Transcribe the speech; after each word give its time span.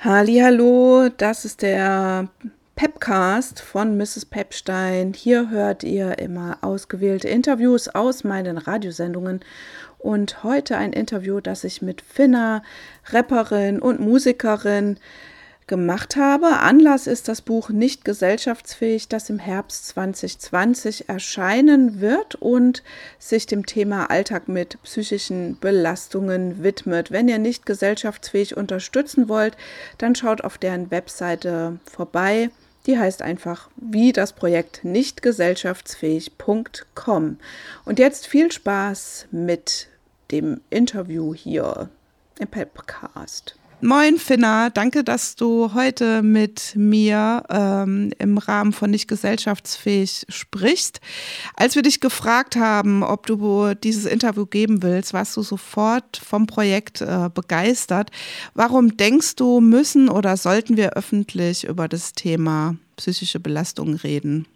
Hallo, 0.00 1.08
das 1.08 1.44
ist 1.44 1.60
der 1.60 2.28
Pepcast 2.76 3.58
von 3.58 3.96
Mrs. 3.96 4.26
Pepstein. 4.26 5.12
Hier 5.12 5.50
hört 5.50 5.82
ihr 5.82 6.20
immer 6.20 6.58
ausgewählte 6.60 7.26
Interviews 7.26 7.88
aus 7.88 8.22
meinen 8.22 8.58
Radiosendungen 8.58 9.40
und 9.98 10.44
heute 10.44 10.76
ein 10.76 10.92
Interview, 10.92 11.40
das 11.40 11.64
ich 11.64 11.82
mit 11.82 12.00
Finna, 12.00 12.62
Rapperin 13.06 13.80
und 13.80 13.98
Musikerin 13.98 15.00
gemacht 15.68 16.16
habe. 16.16 16.58
Anlass 16.58 17.06
ist 17.06 17.28
das 17.28 17.42
Buch 17.42 17.68
Nicht 17.68 18.04
gesellschaftsfähig, 18.04 19.06
das 19.08 19.30
im 19.30 19.38
Herbst 19.38 19.86
2020 19.88 21.08
erscheinen 21.08 22.00
wird 22.00 22.34
und 22.34 22.82
sich 23.18 23.46
dem 23.46 23.66
Thema 23.66 24.10
Alltag 24.10 24.48
mit 24.48 24.82
psychischen 24.82 25.60
Belastungen 25.60 26.64
widmet. 26.64 27.12
Wenn 27.12 27.28
ihr 27.28 27.38
nicht 27.38 27.66
gesellschaftsfähig 27.66 28.56
unterstützen 28.56 29.28
wollt, 29.28 29.58
dann 29.98 30.14
schaut 30.14 30.40
auf 30.42 30.56
deren 30.58 30.90
Webseite 30.90 31.78
vorbei. 31.84 32.48
Die 32.86 32.98
heißt 32.98 33.20
einfach 33.22 33.68
wie 33.76 34.12
das 34.12 34.32
Projekt 34.32 34.80
nichtgesellschaftsfähig.com. 34.82 37.36
Und 37.84 37.98
jetzt 37.98 38.26
viel 38.26 38.50
Spaß 38.50 39.26
mit 39.30 39.88
dem 40.30 40.62
Interview 40.70 41.34
hier 41.34 41.90
im 42.38 42.48
Podcast. 42.48 43.57
Moin 43.80 44.18
Finna, 44.18 44.70
danke, 44.70 45.04
dass 45.04 45.36
du 45.36 45.72
heute 45.72 46.24
mit 46.24 46.72
mir 46.74 47.44
ähm, 47.48 48.10
im 48.18 48.36
Rahmen 48.36 48.72
von 48.72 48.90
Nicht 48.90 49.06
gesellschaftsfähig 49.06 50.26
sprichst. 50.28 51.00
Als 51.54 51.76
wir 51.76 51.82
dich 51.82 52.00
gefragt 52.00 52.56
haben, 52.56 53.04
ob 53.04 53.26
du 53.26 53.74
dieses 53.74 54.04
Interview 54.04 54.46
geben 54.46 54.82
willst, 54.82 55.12
warst 55.14 55.36
du 55.36 55.42
sofort 55.42 56.16
vom 56.16 56.48
Projekt 56.48 57.02
äh, 57.02 57.30
begeistert. 57.32 58.10
Warum 58.52 58.96
denkst 58.96 59.36
du, 59.36 59.60
müssen 59.60 60.08
oder 60.08 60.36
sollten 60.36 60.76
wir 60.76 60.94
öffentlich 60.94 61.62
über 61.62 61.86
das 61.86 62.14
Thema 62.14 62.74
psychische 62.96 63.38
Belastung 63.38 63.94
reden? 63.94 64.48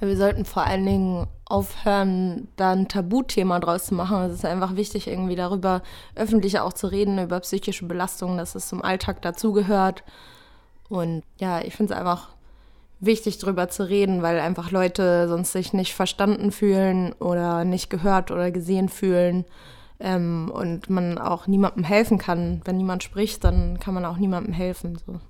Wir 0.00 0.16
sollten 0.16 0.44
vor 0.44 0.64
allen 0.64 0.84
Dingen 0.84 1.26
aufhören, 1.46 2.48
da 2.56 2.72
ein 2.72 2.88
Tabuthema 2.88 3.60
draus 3.60 3.86
zu 3.86 3.94
machen. 3.94 4.22
Es 4.22 4.34
ist 4.34 4.44
einfach 4.44 4.76
wichtig, 4.76 5.06
irgendwie 5.06 5.36
darüber 5.36 5.82
öffentlich 6.14 6.58
auch 6.58 6.72
zu 6.72 6.88
reden, 6.88 7.18
über 7.18 7.40
psychische 7.40 7.86
Belastungen, 7.86 8.36
dass 8.36 8.54
es 8.54 8.68
zum 8.68 8.82
Alltag 8.82 9.22
dazugehört. 9.22 10.02
Und 10.88 11.22
ja, 11.38 11.60
ich 11.60 11.74
finde 11.74 11.92
es 11.92 11.98
einfach 11.98 12.30
wichtig, 13.00 13.38
darüber 13.38 13.68
zu 13.68 13.88
reden, 13.88 14.22
weil 14.22 14.40
einfach 14.40 14.70
Leute 14.70 15.28
sonst 15.28 15.52
sich 15.52 15.72
nicht 15.72 15.94
verstanden 15.94 16.50
fühlen 16.50 17.12
oder 17.14 17.64
nicht 17.64 17.90
gehört 17.90 18.30
oder 18.30 18.50
gesehen 18.50 18.88
fühlen. 18.88 19.44
Ähm, 20.00 20.50
und 20.52 20.90
man 20.90 21.18
auch 21.18 21.46
niemandem 21.46 21.84
helfen 21.84 22.18
kann. 22.18 22.62
Wenn 22.64 22.76
niemand 22.76 23.04
spricht, 23.04 23.44
dann 23.44 23.78
kann 23.78 23.94
man 23.94 24.04
auch 24.04 24.16
niemandem 24.16 24.52
helfen. 24.52 24.98
So. 25.06 25.20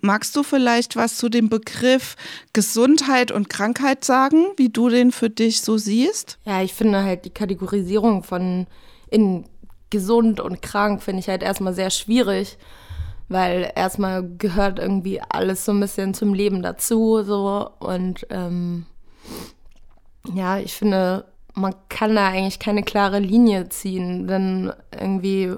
Magst 0.00 0.34
du 0.36 0.42
vielleicht 0.42 0.96
was 0.96 1.16
zu 1.16 1.28
dem 1.28 1.48
Begriff 1.48 2.16
Gesundheit 2.52 3.30
und 3.30 3.50
Krankheit 3.50 4.04
sagen, 4.04 4.46
wie 4.56 4.68
du 4.68 4.88
den 4.88 5.12
für 5.12 5.30
dich 5.30 5.62
so 5.62 5.76
siehst? 5.76 6.38
Ja, 6.44 6.62
ich 6.62 6.74
finde 6.74 7.02
halt 7.02 7.24
die 7.24 7.30
Kategorisierung 7.30 8.22
von 8.22 8.66
in 9.10 9.44
gesund 9.90 10.40
und 10.40 10.62
krank 10.62 11.02
finde 11.02 11.20
ich 11.20 11.28
halt 11.28 11.42
erstmal 11.42 11.74
sehr 11.74 11.90
schwierig, 11.90 12.58
weil 13.28 13.72
erstmal 13.74 14.28
gehört 14.38 14.78
irgendwie 14.78 15.20
alles 15.20 15.64
so 15.64 15.72
ein 15.72 15.80
bisschen 15.80 16.14
zum 16.14 16.32
Leben 16.32 16.62
dazu 16.62 17.22
so 17.22 17.70
und 17.80 18.26
ähm, 18.30 18.86
ja, 20.34 20.58
ich 20.58 20.74
finde, 20.74 21.24
man 21.54 21.74
kann 21.88 22.14
da 22.14 22.28
eigentlich 22.28 22.58
keine 22.58 22.82
klare 22.82 23.18
Linie 23.18 23.68
ziehen, 23.68 24.26
denn 24.26 24.72
irgendwie 24.98 25.54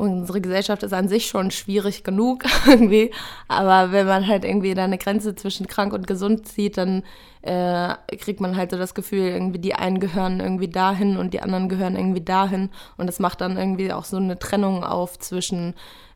unsere 0.00 0.40
Gesellschaft 0.40 0.82
ist 0.82 0.94
an 0.94 1.08
sich 1.08 1.26
schon 1.26 1.50
schwierig 1.50 2.04
genug 2.04 2.44
irgendwie. 2.66 3.10
Aber 3.48 3.92
wenn 3.92 4.06
man 4.06 4.26
halt 4.26 4.44
irgendwie 4.44 4.74
da 4.74 4.84
eine 4.84 4.98
Grenze 4.98 5.34
zwischen 5.34 5.66
krank 5.66 5.92
und 5.92 6.06
gesund 6.06 6.48
zieht, 6.48 6.78
dann 6.78 7.02
äh, 7.42 7.94
kriegt 8.16 8.40
man 8.40 8.56
halt 8.56 8.70
so 8.70 8.78
das 8.78 8.94
Gefühl, 8.94 9.28
irgendwie 9.28 9.58
die 9.58 9.74
einen 9.74 10.00
gehören 10.00 10.40
irgendwie 10.40 10.68
dahin 10.68 11.18
und 11.18 11.34
die 11.34 11.42
anderen 11.42 11.68
gehören 11.68 11.96
irgendwie 11.96 12.22
dahin. 12.22 12.70
Und 12.96 13.06
das 13.06 13.18
macht 13.18 13.42
dann 13.42 13.58
irgendwie 13.58 13.92
auch 13.92 14.04
so 14.04 14.16
eine 14.16 14.38
Trennung 14.38 14.84
auf 14.84 15.18
zwischen, 15.18 15.74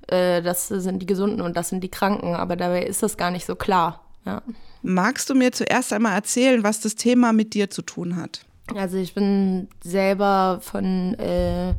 äh, 0.08 0.40
das 0.40 0.68
sind 0.68 1.00
die 1.00 1.06
Gesunden 1.06 1.42
und 1.42 1.56
das 1.56 1.68
sind 1.68 1.84
die 1.84 1.90
Kranken. 1.90 2.34
Aber 2.34 2.56
dabei 2.56 2.84
ist 2.84 3.02
das 3.02 3.18
gar 3.18 3.30
nicht 3.30 3.44
so 3.44 3.54
klar. 3.54 4.00
Ja. 4.24 4.42
Magst 4.80 5.28
du 5.28 5.34
mir 5.34 5.52
zuerst 5.52 5.92
einmal 5.92 6.14
erzählen, 6.14 6.64
was 6.64 6.80
das 6.80 6.94
Thema 6.94 7.34
mit 7.34 7.52
dir 7.52 7.68
zu 7.68 7.82
tun 7.82 8.16
hat? 8.16 8.46
Also 8.74 8.96
ich 8.96 9.12
bin 9.12 9.68
selber 9.82 10.58
von 10.62 11.14
äh, 11.18 11.74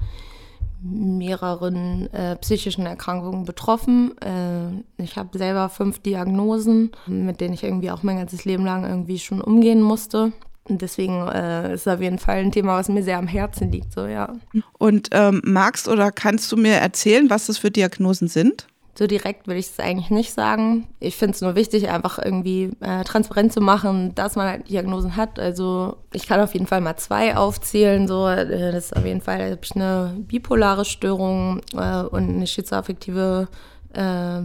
mehreren 0.91 2.11
äh, 2.13 2.35
psychischen 2.37 2.85
Erkrankungen 2.85 3.45
betroffen. 3.45 4.15
Äh, 4.21 5.01
ich 5.01 5.17
habe 5.17 5.37
selber 5.37 5.69
fünf 5.69 5.99
Diagnosen, 5.99 6.91
mit 7.07 7.41
denen 7.41 7.53
ich 7.53 7.63
irgendwie 7.63 7.91
auch 7.91 8.03
mein 8.03 8.17
ganzes 8.17 8.45
Leben 8.45 8.65
lang 8.65 8.83
irgendwie 8.87 9.19
schon 9.19 9.41
umgehen 9.41 9.81
musste. 9.81 10.31
Und 10.67 10.81
deswegen 10.81 11.27
äh, 11.27 11.73
ist 11.73 11.81
es 11.81 11.87
auf 11.87 12.01
jeden 12.01 12.17
Fall 12.17 12.37
ein 12.37 12.51
Thema, 12.51 12.77
was 12.77 12.89
mir 12.89 13.03
sehr 13.03 13.19
am 13.19 13.27
Herzen 13.27 13.71
liegt, 13.71 13.93
so 13.93 14.07
ja. 14.07 14.33
Und 14.79 15.09
ähm, 15.11 15.41
magst 15.43 15.87
oder 15.87 16.11
kannst 16.11 16.51
du 16.51 16.57
mir 16.57 16.73
erzählen, 16.73 17.29
was 17.29 17.45
das 17.45 17.59
für 17.59 17.69
Diagnosen 17.69 18.27
sind? 18.27 18.67
So 18.97 19.07
direkt 19.07 19.47
will 19.47 19.57
ich 19.57 19.67
es 19.67 19.79
eigentlich 19.79 20.09
nicht 20.09 20.33
sagen. 20.33 20.87
Ich 21.01 21.17
finde 21.17 21.33
es 21.35 21.41
nur 21.41 21.55
wichtig, 21.55 21.89
einfach 21.89 22.17
irgendwie 22.17 22.71
äh, 22.79 23.03
transparent 23.03 23.51
zu 23.51 23.59
machen, 23.59 24.15
dass 24.15 24.37
man 24.37 24.47
halt 24.47 24.69
Diagnosen 24.69 25.17
hat. 25.17 25.37
Also 25.37 25.97
ich 26.13 26.27
kann 26.27 26.39
auf 26.39 26.53
jeden 26.53 26.65
Fall 26.65 26.79
mal 26.79 26.95
zwei 26.95 27.35
aufzählen. 27.35 28.07
So, 28.07 28.25
äh, 28.27 28.71
das 28.71 28.85
ist 28.85 28.95
auf 28.95 29.05
jeden 29.05 29.19
Fall 29.19 29.51
habe 29.51 29.59
ich 29.61 29.75
eine 29.75 30.15
bipolare 30.19 30.85
Störung 30.85 31.61
äh, 31.73 32.03
und 32.03 32.29
eine 32.29 32.47
schizoaffektive 32.47 33.49
äh, 33.93 34.41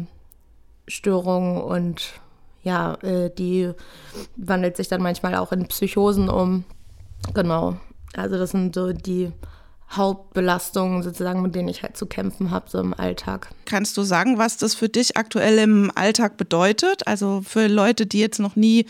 Störung 0.88 1.62
und 1.62 2.14
ja, 2.62 2.94
äh, 3.02 3.30
die 3.30 3.70
wandelt 4.36 4.76
sich 4.76 4.88
dann 4.88 5.00
manchmal 5.00 5.36
auch 5.36 5.52
in 5.52 5.66
Psychosen 5.68 6.28
um. 6.28 6.64
Genau. 7.34 7.76
Also 8.16 8.36
das 8.36 8.50
sind 8.50 8.74
so 8.74 8.92
die 8.92 9.30
Hauptbelastungen 9.92 11.02
sozusagen, 11.02 11.42
mit 11.42 11.54
denen 11.54 11.68
ich 11.68 11.82
halt 11.82 11.96
zu 11.96 12.06
kämpfen 12.06 12.50
habe, 12.50 12.70
so 12.70 12.78
im 12.78 12.94
Alltag. 12.94 13.48
Kannst 13.64 13.96
du 13.96 14.02
sagen, 14.02 14.38
was 14.38 14.56
das 14.56 14.74
für 14.74 14.88
dich 14.88 15.16
aktuell 15.16 15.58
im 15.58 15.90
Alltag 15.94 16.36
bedeutet? 16.36 17.06
Also 17.08 17.42
für 17.44 17.66
Leute, 17.66 18.06
die 18.06 18.20
jetzt 18.20 18.38
noch 18.38 18.54
nie 18.54 18.86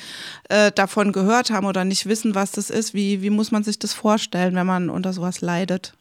äh, 0.50 0.70
davon 0.72 1.12
gehört 1.12 1.50
haben 1.50 1.66
oder 1.66 1.84
nicht 1.84 2.06
wissen, 2.06 2.34
was 2.34 2.52
das 2.52 2.68
ist, 2.68 2.92
wie, 2.92 3.22
wie 3.22 3.30
muss 3.30 3.50
man 3.50 3.64
sich 3.64 3.78
das 3.78 3.94
vorstellen, 3.94 4.54
wenn 4.54 4.66
man 4.66 4.90
unter 4.90 5.12
sowas 5.14 5.40
leidet? 5.40 5.94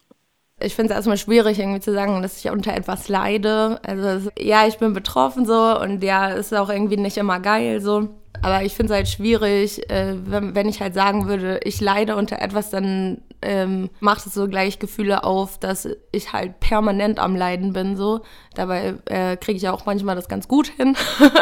Ich 0.62 0.76
finde 0.76 0.92
es 0.92 0.98
erstmal 0.98 1.18
schwierig, 1.18 1.58
irgendwie 1.60 1.80
zu 1.80 1.94
sagen, 1.94 2.22
dass 2.22 2.38
ich 2.38 2.52
unter 2.52 2.74
etwas 2.74 3.08
leide. 3.08 3.80
Also 3.84 4.30
ja, 4.38 4.68
ich 4.68 4.78
bin 4.78 4.92
betroffen 4.92 5.46
so 5.46 5.80
und 5.80 6.04
ja, 6.04 6.28
ist 6.28 6.54
auch 6.54 6.70
irgendwie 6.70 6.98
nicht 6.98 7.16
immer 7.16 7.40
geil 7.40 7.80
so. 7.80 8.10
Aber 8.41 8.63
ich 8.63 8.73
finde 8.73 8.94
es 8.94 8.95
halt 8.95 9.07
schwierig, 9.07 9.90
äh, 9.90 10.16
wenn, 10.25 10.56
wenn, 10.56 10.69
ich 10.69 10.81
halt 10.81 10.94
sagen 10.94 11.28
würde, 11.28 11.59
ich 11.63 11.81
leide 11.81 12.16
unter 12.16 12.41
etwas, 12.41 12.69
dann 12.69 13.22
ähm, 13.41 13.90
macht 14.00 14.25
es 14.25 14.34
so 14.34 14.47
gleich 14.47 14.79
Gefühle 14.79 15.23
auf, 15.23 15.57
dass 15.59 15.88
ich 16.12 16.34
halt 16.34 16.59
permanent 16.59 17.19
am 17.19 17.35
Leiden 17.35 17.73
bin. 17.73 17.97
So. 17.97 18.22
Dabei 18.53 18.95
äh, 19.06 19.35
kriege 19.38 19.57
ich 19.57 19.68
auch 19.68 19.85
manchmal 19.85 20.16
das 20.16 20.28
ganz 20.28 20.47
gut 20.47 20.68
hin. 20.68 20.95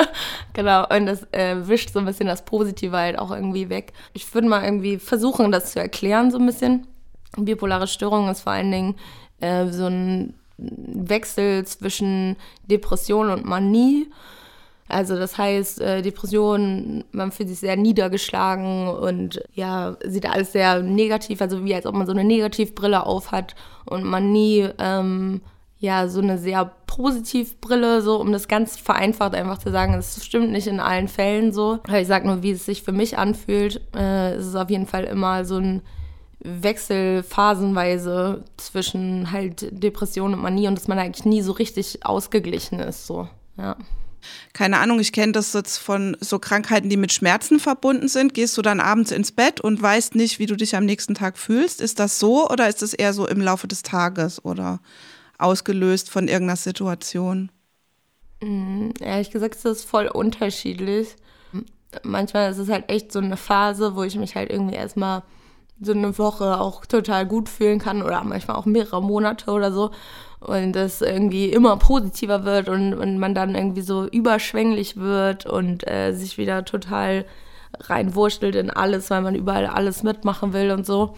genau. 0.54 0.88
Und 0.88 1.06
das 1.06 1.28
äh, 1.34 1.68
wischt 1.68 1.92
so 1.92 2.00
ein 2.00 2.06
bisschen 2.06 2.28
das 2.28 2.46
Positive 2.46 2.96
halt 2.96 3.20
auch 3.20 3.32
irgendwie 3.32 3.70
weg. 3.70 3.94
Ich 4.14 4.34
würde 4.34 4.48
mal 4.48 4.64
irgendwie 4.64 4.98
versuchen, 4.98 5.52
das 5.52 5.74
zu 5.74 5.80
erklären, 5.80 6.32
so 6.32 6.38
ein 6.38 6.46
bisschen. 6.46 6.88
Bipolare 7.36 7.88
Störung 7.88 8.30
ist 8.30 8.42
vor 8.42 8.54
allen 8.54 8.72
Dingen 8.72 8.96
äh, 9.42 9.68
so 9.68 9.86
ein 9.88 10.34
Wechsel 10.58 11.66
zwischen 11.66 12.38
Depression 12.66 13.30
und 13.30 13.46
Manie. 13.46 14.08
Also 14.90 15.18
das 15.18 15.38
heißt, 15.38 15.82
äh, 15.82 16.02
Depression, 16.02 17.04
man 17.12 17.32
fühlt 17.32 17.50
sich 17.50 17.60
sehr 17.60 17.76
niedergeschlagen 17.76 18.88
und 18.88 19.42
ja, 19.54 19.98
sieht 20.06 20.30
alles 20.30 20.54
sehr 20.54 20.82
negativ, 20.82 21.42
also 21.42 21.66
wie 21.66 21.76
als 21.76 21.86
ob 21.86 21.96
man 21.96 22.06
so 22.06 22.14
eine 22.14 22.24
Negativbrille 22.24 23.06
aufhat 23.06 23.56
und 23.86 24.04
man 24.04 24.32
nie 24.32 24.68
ähm, 24.80 25.42
ja 25.80 26.08
so 26.08 26.22
eine 26.22 26.38
sehr 26.38 26.72
Positivbrille, 26.88 28.02
so 28.02 28.20
um 28.20 28.32
das 28.32 28.48
ganz 28.48 28.78
vereinfacht 28.78 29.36
einfach 29.36 29.58
zu 29.58 29.72
sagen, 29.72 29.94
das 29.94 30.24
stimmt 30.26 30.52
nicht 30.52 30.68
in 30.68 30.80
allen 30.80 31.08
Fällen 31.08 31.52
so. 31.52 31.80
Ich 31.94 32.08
sage 32.08 32.26
nur, 32.26 32.42
wie 32.42 32.52
es 32.52 32.66
sich 32.66 32.82
für 32.82 32.94
mich 32.94 33.18
anfühlt. 33.18 33.82
Äh, 33.96 34.34
es 34.36 34.48
ist 34.48 34.56
auf 34.56 34.70
jeden 34.70 34.88
Fall 34.88 35.04
immer 35.04 35.44
so 35.44 35.58
ein 35.58 35.82
Wechsel 36.40 37.24
phasenweise 37.24 38.46
zwischen 38.56 39.32
halt 39.32 39.68
Depression 39.84 40.34
und 40.34 40.42
Manie 40.42 40.68
und 40.68 40.76
dass 40.76 40.88
man 40.88 40.98
eigentlich 40.98 41.26
nie 41.26 41.42
so 41.42 41.52
richtig 41.52 42.06
ausgeglichen 42.06 42.80
ist, 42.80 43.06
so, 43.06 43.28
ja 43.58 43.76
keine 44.54 44.80
Ahnung, 44.80 45.00
ich 45.00 45.12
kenne 45.12 45.32
das 45.32 45.54
jetzt 45.54 45.78
von 45.78 46.18
so 46.20 46.40
Krankheiten, 46.40 46.90
die 46.90 46.98
mit 46.98 47.14
Schmerzen 47.14 47.60
verbunden 47.60 48.08
sind. 48.08 48.34
Gehst 48.34 48.58
du 48.58 48.62
dann 48.62 48.80
abends 48.80 49.12
ins 49.12 49.32
Bett 49.32 49.62
und 49.62 49.82
weißt 49.82 50.16
nicht, 50.16 50.40
wie 50.40 50.46
du 50.46 50.56
dich 50.56 50.76
am 50.76 50.86
nächsten 50.86 51.16
Tag 51.16 51.38
fühlst? 51.38 51.82
Ist 51.82 52.00
das 52.00 52.20
so 52.20 52.50
oder 52.50 52.68
ist 52.68 52.82
es 52.82 52.94
eher 52.94 53.14
so 53.14 53.28
im 53.28 53.42
Laufe 53.42 53.68
des 53.68 53.84
Tages 53.84 54.44
oder 54.44 54.80
ausgelöst 55.38 56.10
von 56.10 56.28
irgendeiner 56.28 56.58
Situation? 56.58 57.52
Mm, 58.42 58.90
ehrlich 59.00 59.32
gesagt 59.32 59.56
ist 59.56 59.66
das 59.66 59.84
voll 59.84 60.08
unterschiedlich. 60.08 61.16
Manchmal 62.04 62.52
ist 62.52 62.58
es 62.58 62.70
halt 62.70 62.90
echt 62.90 63.12
so 63.12 63.20
eine 63.20 63.38
Phase, 63.38 63.96
wo 63.96 64.04
ich 64.04 64.16
mich 64.16 64.36
halt 64.36 64.52
irgendwie 64.52 64.76
erstmal 64.76 65.24
so 65.80 65.94
eine 65.94 66.18
Woche 66.18 66.60
auch 66.60 66.86
total 66.86 67.26
gut 67.26 67.50
fühlen 67.50 67.80
kann 67.80 68.02
oder 68.02 68.24
manchmal 68.24 68.58
auch 68.58 68.66
mehrere 68.66 69.02
Monate 69.02 69.52
oder 69.52 69.72
so 69.72 69.92
und 70.48 70.74
das 70.74 71.02
irgendwie 71.02 71.50
immer 71.50 71.78
positiver 71.78 72.46
wird 72.46 72.70
und, 72.70 72.94
und 72.94 73.20
man 73.20 73.36
dann 73.36 73.54
irgendwie 73.54 73.82
so 73.82 74.08
überschwänglich 74.08 74.96
wird 74.96 75.46
und 75.46 75.86
äh, 75.88 76.14
sich 76.14 76.38
wieder 76.38 76.64
total 76.64 77.26
reinwurschtelt 77.82 78.56
in 78.56 78.70
alles, 78.70 79.10
weil 79.10 79.22
man 79.22 79.36
überall 79.36 79.68
alles 79.68 80.04
mitmachen 80.04 80.54
will 80.54 80.72
und 80.72 80.86
so. 80.86 81.16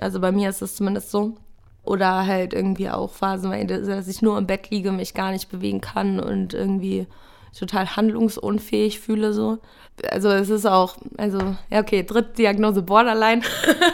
Also 0.00 0.20
bei 0.20 0.30
mir 0.30 0.48
ist 0.48 0.62
es 0.62 0.76
zumindest 0.76 1.10
so. 1.10 1.34
Oder 1.82 2.26
halt 2.26 2.52
irgendwie 2.52 2.88
auch 2.88 3.10
Phasen, 3.10 3.66
dass 3.66 4.08
ich 4.08 4.22
nur 4.22 4.38
im 4.38 4.46
Bett 4.46 4.70
liege, 4.70 4.92
mich 4.92 5.14
gar 5.14 5.32
nicht 5.32 5.50
bewegen 5.50 5.80
kann 5.80 6.20
und 6.20 6.54
irgendwie 6.54 7.06
total 7.56 7.96
handlungsunfähig 7.96 9.00
fühle 9.00 9.32
so. 9.32 9.58
Also 10.10 10.28
es 10.30 10.48
ist 10.48 10.66
auch, 10.66 10.96
also 11.16 11.38
ja 11.70 11.80
okay, 11.80 12.04
Drittdiagnose 12.04 12.82
Borderline. 12.82 13.42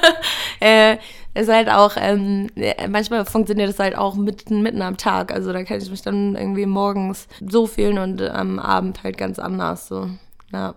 äh, 0.61 0.99
ist 1.35 1.49
halt 1.49 1.69
auch, 1.69 1.97
ähm, 1.97 2.49
manchmal 2.89 3.25
funktioniert 3.25 3.71
es 3.71 3.79
halt 3.79 3.97
auch 3.97 4.15
mitten, 4.15 4.63
mitten 4.63 4.83
am 4.83 4.97
Tag. 4.97 5.33
Also 5.33 5.53
da 5.53 5.65
kann 5.65 5.79
ich 5.79 5.91
mich 5.91 6.03
dann 6.03 6.37
irgendwie 6.37 6.67
morgens 6.67 7.27
so 7.41 7.67
fühlen 7.67 7.99
und 7.99 8.23
am 8.23 8.59
Abend 8.59 9.03
halt 9.03 9.19
ganz 9.19 9.39
anders 9.39 9.89
so. 9.89 10.09
Ja. 10.53 10.75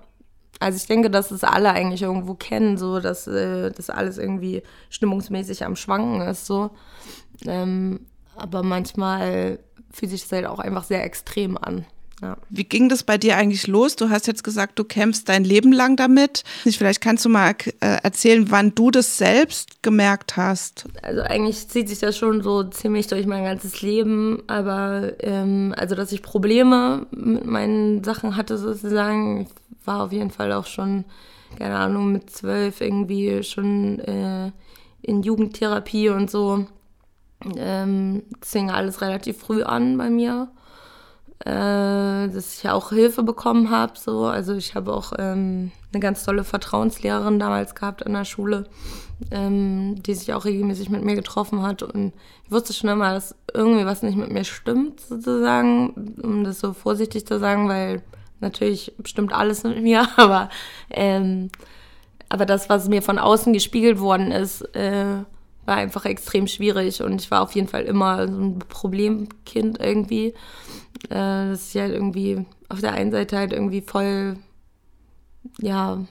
Also 0.59 0.77
ich 0.77 0.88
denke, 0.88 1.12
dass 1.12 1.29
es 1.29 1.44
alle 1.44 1.71
eigentlich 1.71 2.01
irgendwo 2.01 2.33
kennen, 2.33 2.77
so 2.77 3.00
dass 3.00 3.27
äh, 3.27 3.69
das 3.71 3.91
alles 3.91 4.18
irgendwie 4.18 4.63
stimmungsmäßig 4.89 5.63
am 5.63 5.75
Schwanken 5.75 6.21
ist 6.21 6.47
so. 6.47 6.71
Ähm, 7.45 8.07
aber 8.35 8.63
manchmal 8.63 9.59
fühlt 9.91 10.12
sich 10.12 10.24
das 10.24 10.31
halt 10.31 10.47
auch 10.47 10.59
einfach 10.59 10.83
sehr 10.83 11.03
extrem 11.03 11.57
an. 11.57 11.85
Ja. 12.22 12.38
Wie 12.50 12.64
ging 12.64 12.90
das 12.90 13.04
bei 13.04 13.18
dir 13.18 13.38
eigentlich 13.38 13.68
los? 13.68 13.96
Du 13.96 14.10
hast 14.10 14.25
jetzt 14.25 14.44
gesagt, 14.44 14.80
du 14.80 14.84
kämpfst 14.84 15.30
dein 15.30 15.44
Leben 15.44 15.72
lang 15.72 15.96
damit. 15.96 16.44
Vielleicht 16.64 17.00
kannst 17.00 17.24
du 17.25 17.30
mal 17.30 17.54
äh, 17.80 17.98
erzählen, 18.02 18.50
wann 18.50 18.74
du 18.74 18.90
das 18.90 19.18
selbst 19.18 19.84
gemerkt 19.84 20.36
hast. 20.36 20.86
Also 21.04 21.22
eigentlich 21.22 21.68
zieht 21.68 21.90
sich 21.90 22.00
das 22.00 22.18
schon 22.18 22.42
so 22.42 22.64
ziemlich 22.64 23.06
durch 23.08 23.28
mein 23.28 23.44
ganzes 23.44 23.84
Leben, 23.84 24.42
aber 24.48 25.14
ähm, 25.19 25.75
also 25.78 25.94
dass 25.94 26.12
ich 26.12 26.24
Probleme 26.24 27.06
mit 27.12 27.46
meinen 27.46 28.04
Sachen 28.04 28.36
hatte 28.36 28.58
sozusagen, 28.58 29.48
war 29.86 30.04
auf 30.04 30.12
jeden 30.12 30.31
Fall 30.31 30.52
auch 30.54 30.66
schon, 30.66 31.06
keine 31.60 31.75
Ahnung, 31.75 32.12
mit 32.12 32.31
zwölf 32.31 32.81
irgendwie 32.81 33.44
schon 33.44 34.00
äh, 34.00 34.52
in 35.04 35.22
Jugendtherapie 35.22 36.10
und 36.10 36.31
so. 36.31 36.66
Ähm, 37.56 38.24
das 38.40 38.50
fing 38.50 38.72
alles 38.72 39.02
relativ 39.02 39.38
früh 39.38 39.62
an 39.62 40.00
bei 40.00 40.10
mir 40.10 40.50
äh, 41.48 42.28
dass 42.28 42.58
ich 42.58 42.70
auch 42.70 42.90
Hilfe 42.90 43.24
bekommen 43.24 43.70
habe. 43.70 43.94
So. 43.96 44.26
Also 44.26 44.54
ich 44.54 44.76
habe 44.76 44.94
auch 44.94 45.14
ähm, 45.18 45.72
eine 45.94 46.02
ganz 46.02 46.26
tolle 46.26 46.44
Vertrauenslehrerin 46.44 47.40
damals 47.40 47.74
gehabt 47.74 48.06
an 48.06 48.14
der 48.14 48.26
Schule, 48.26 48.66
ähm, 49.32 49.96
die 50.04 50.14
sich 50.14 50.34
auch 50.34 50.44
regelmäßig 50.44 50.90
mit 50.90 51.06
mir 51.06 51.16
getroffen 51.16 51.62
hat. 51.62 51.84
Und 51.84 52.14
ich 52.44 52.52
wusste 52.52 52.74
schon 52.74 52.90
immer, 52.90 53.14
dass 53.14 53.34
irgendwie 53.54 53.86
was 53.86 54.04
nicht 54.04 54.18
mit 54.18 54.30
mir 54.30 54.44
stimmt, 54.44 55.00
sozusagen, 55.00 56.16
um 56.22 56.44
das 56.44 56.60
so 56.60 56.74
vorsichtig 56.74 57.26
zu 57.26 57.40
sagen, 57.40 57.70
weil 57.70 58.02
natürlich 58.42 58.94
stimmt 59.06 59.32
alles 59.32 59.64
mit 59.64 59.82
mir, 59.82 60.06
aber, 60.18 60.50
ähm, 60.90 61.50
aber 62.28 62.46
das, 62.46 62.68
was 62.68 62.90
mir 62.90 63.02
von 63.02 63.20
außen 63.20 63.54
gespiegelt 63.54 64.02
worden 64.02 64.32
ist, 64.34 64.64
äh, 64.76 65.24
war 65.68 65.75
einfach 65.75 66.06
extrem 66.06 66.48
schwierig 66.48 67.04
und 67.04 67.22
ich 67.22 67.30
war 67.30 67.42
auf 67.42 67.54
jeden 67.54 67.68
Fall 67.68 67.84
immer 67.84 68.28
so 68.28 68.40
ein 68.40 68.60
Problemkind 68.60 69.80
irgendwie 69.80 70.34
äh, 71.06 71.50
dass 71.50 71.74
ich 71.74 71.81
halt 71.81 71.94
irgendwie 71.94 72.46
auf 72.69 72.81
der 72.81 72.94
einen 72.94 73.12
Seite 73.12 73.38
halt 73.38 73.54
irgendwie 73.54 73.81
voll, 73.81 74.38
ja, 75.60 76.04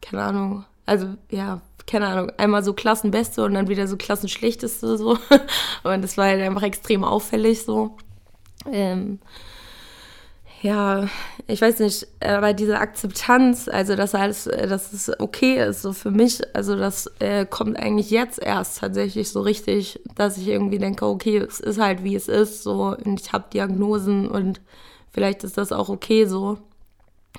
keine 0.00 0.22
Ahnung, 0.22 0.64
also 0.86 1.14
ja, 1.30 1.60
keine 1.86 2.06
Ahnung, 2.06 2.32
einmal 2.36 2.64
so 2.64 2.72
Klassenbeste 2.72 3.44
und 3.44 3.54
dann 3.54 3.68
wieder 3.68 3.86
so 3.86 3.96
Klassenschlechteste 3.96 4.96
so. 4.96 5.18
und 5.82 6.02
das 6.02 6.16
war 6.16 6.26
halt 6.26 6.42
einfach 6.42 6.62
extrem 6.62 7.04
auffällig 7.04 7.62
so. 7.62 7.96
Ähm, 8.70 9.18
ja, 10.64 11.08
ich 11.46 11.60
weiß 11.60 11.80
nicht, 11.80 12.06
aber 12.20 12.54
diese 12.54 12.78
Akzeptanz, 12.78 13.68
also 13.68 13.96
dass 13.96 14.14
alles, 14.14 14.44
dass 14.44 14.94
es 14.94 15.20
okay 15.20 15.62
ist, 15.62 15.82
so 15.82 15.92
für 15.92 16.10
mich, 16.10 16.40
also 16.56 16.74
das 16.74 17.06
äh, 17.18 17.44
kommt 17.44 17.78
eigentlich 17.78 18.08
jetzt 18.08 18.38
erst 18.42 18.78
tatsächlich 18.78 19.28
so 19.28 19.42
richtig, 19.42 20.00
dass 20.14 20.38
ich 20.38 20.48
irgendwie 20.48 20.78
denke, 20.78 21.04
okay, 21.04 21.36
es 21.36 21.60
ist 21.60 21.78
halt 21.78 22.02
wie 22.02 22.14
es 22.14 22.28
ist, 22.28 22.62
so 22.62 22.96
und 22.96 23.20
ich 23.20 23.34
habe 23.34 23.44
Diagnosen 23.52 24.26
und 24.26 24.62
vielleicht 25.10 25.44
ist 25.44 25.58
das 25.58 25.70
auch 25.70 25.90
okay 25.90 26.24
so. 26.24 26.56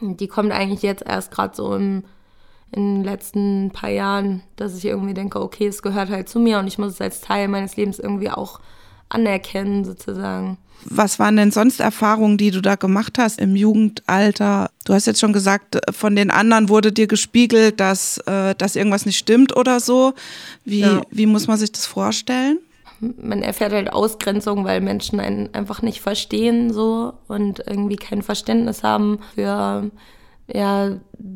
Und 0.01 0.19
die 0.19 0.27
kommt 0.27 0.51
eigentlich 0.51 0.83
jetzt 0.83 1.03
erst 1.03 1.31
gerade 1.31 1.55
so 1.55 1.73
im, 1.73 2.03
in 2.71 2.97
den 2.97 3.03
letzten 3.03 3.71
paar 3.71 3.89
Jahren, 3.89 4.43
dass 4.55 4.77
ich 4.77 4.85
irgendwie 4.85 5.15
denke, 5.15 5.41
okay, 5.41 5.65
es 5.65 5.81
gehört 5.81 6.11
halt 6.11 6.29
zu 6.29 6.39
mir 6.39 6.59
und 6.59 6.67
ich 6.67 6.77
muss 6.77 6.91
es 6.93 7.01
als 7.01 7.21
Teil 7.21 7.47
meines 7.47 7.75
Lebens 7.75 7.97
irgendwie 7.97 8.29
auch 8.29 8.59
anerkennen 9.09 9.85
sozusagen. 9.85 10.57
Was 10.87 11.17
waren 11.17 11.35
denn 11.35 11.51
sonst 11.51 11.79
Erfahrungen, 11.79 12.37
die 12.37 12.51
du 12.51 12.61
da 12.61 12.75
gemacht 12.75 13.17
hast 13.17 13.39
im 13.39 13.55
Jugendalter? 13.55 14.69
Du 14.85 14.93
hast 14.93 15.07
jetzt 15.07 15.19
schon 15.19 15.33
gesagt, 15.33 15.79
von 15.91 16.15
den 16.15 16.29
anderen 16.29 16.69
wurde 16.69 16.91
dir 16.91 17.07
gespiegelt, 17.07 17.79
dass, 17.79 18.19
äh, 18.27 18.53
dass 18.55 18.75
irgendwas 18.75 19.05
nicht 19.05 19.17
stimmt 19.17 19.55
oder 19.55 19.79
so. 19.79 20.13
Wie, 20.63 20.81
ja. 20.81 21.01
wie 21.09 21.25
muss 21.25 21.47
man 21.47 21.57
sich 21.57 21.71
das 21.71 21.87
vorstellen? 21.87 22.59
Man 22.99 23.41
erfährt 23.41 23.73
halt 23.73 23.91
Ausgrenzung, 23.91 24.63
weil 24.63 24.79
Menschen 24.79 25.19
einen 25.19 25.53
einfach 25.53 25.81
nicht 25.81 26.01
verstehen 26.01 26.71
so 26.71 27.13
und 27.27 27.63
irgendwie 27.65 27.97
kein 27.97 28.21
Verständnis 28.21 28.83
haben 28.83 29.19
für 29.33 29.89
ja, 30.53 30.91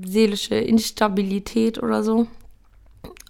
seelische 0.06 0.56
Instabilität 0.56 1.82
oder 1.82 2.04
so. 2.04 2.28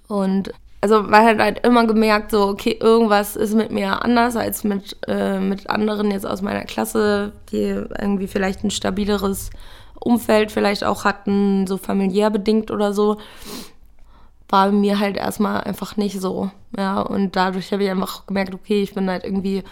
Und 0.07 0.51
also 0.81 1.04
man 1.04 1.26
hat 1.26 1.40
halt 1.40 1.66
immer 1.66 1.86
gemerkt, 1.86 2.31
so, 2.31 2.48
okay, 2.48 2.78
irgendwas 2.80 3.36
ist 3.36 3.54
mit 3.54 3.72
mir 3.72 4.04
anders 4.04 4.36
als 4.36 4.64
mit, 4.64 4.98
äh, 5.08 5.40
mit 5.40 5.70
anderen 5.70 6.12
jetzt 6.12 6.26
aus 6.26 6.42
meiner 6.42 6.64
Klasse, 6.64 7.34
die 7.52 7.66
irgendwie 8.00 8.28
vielleicht 8.28 8.64
ein 8.64 8.72
stabileres 8.72 9.50
Umfeld 10.00 10.52
vielleicht 10.52 10.86
auch 10.86 11.04
hatten, 11.04 11.68
so 11.68 11.78
familiär 11.78 12.30
bedingt 12.30 12.72
oder 12.72 12.94
so. 12.94 13.18
War 14.48 14.72
mir 14.72 15.00
halt 15.00 15.18
erstmal 15.18 15.62
einfach 15.62 15.98
nicht 15.98 16.20
so. 16.20 16.50
Ja, 16.78 17.02
und 17.02 17.36
dadurch 17.36 17.74
habe 17.74 17.84
ich 17.84 17.90
einfach 17.90 18.26
gemerkt, 18.26 18.54
okay, 18.54 18.81
ich 18.81 18.94
bin 18.94 19.10
halt 19.10 19.26
irgendwie 19.26 19.64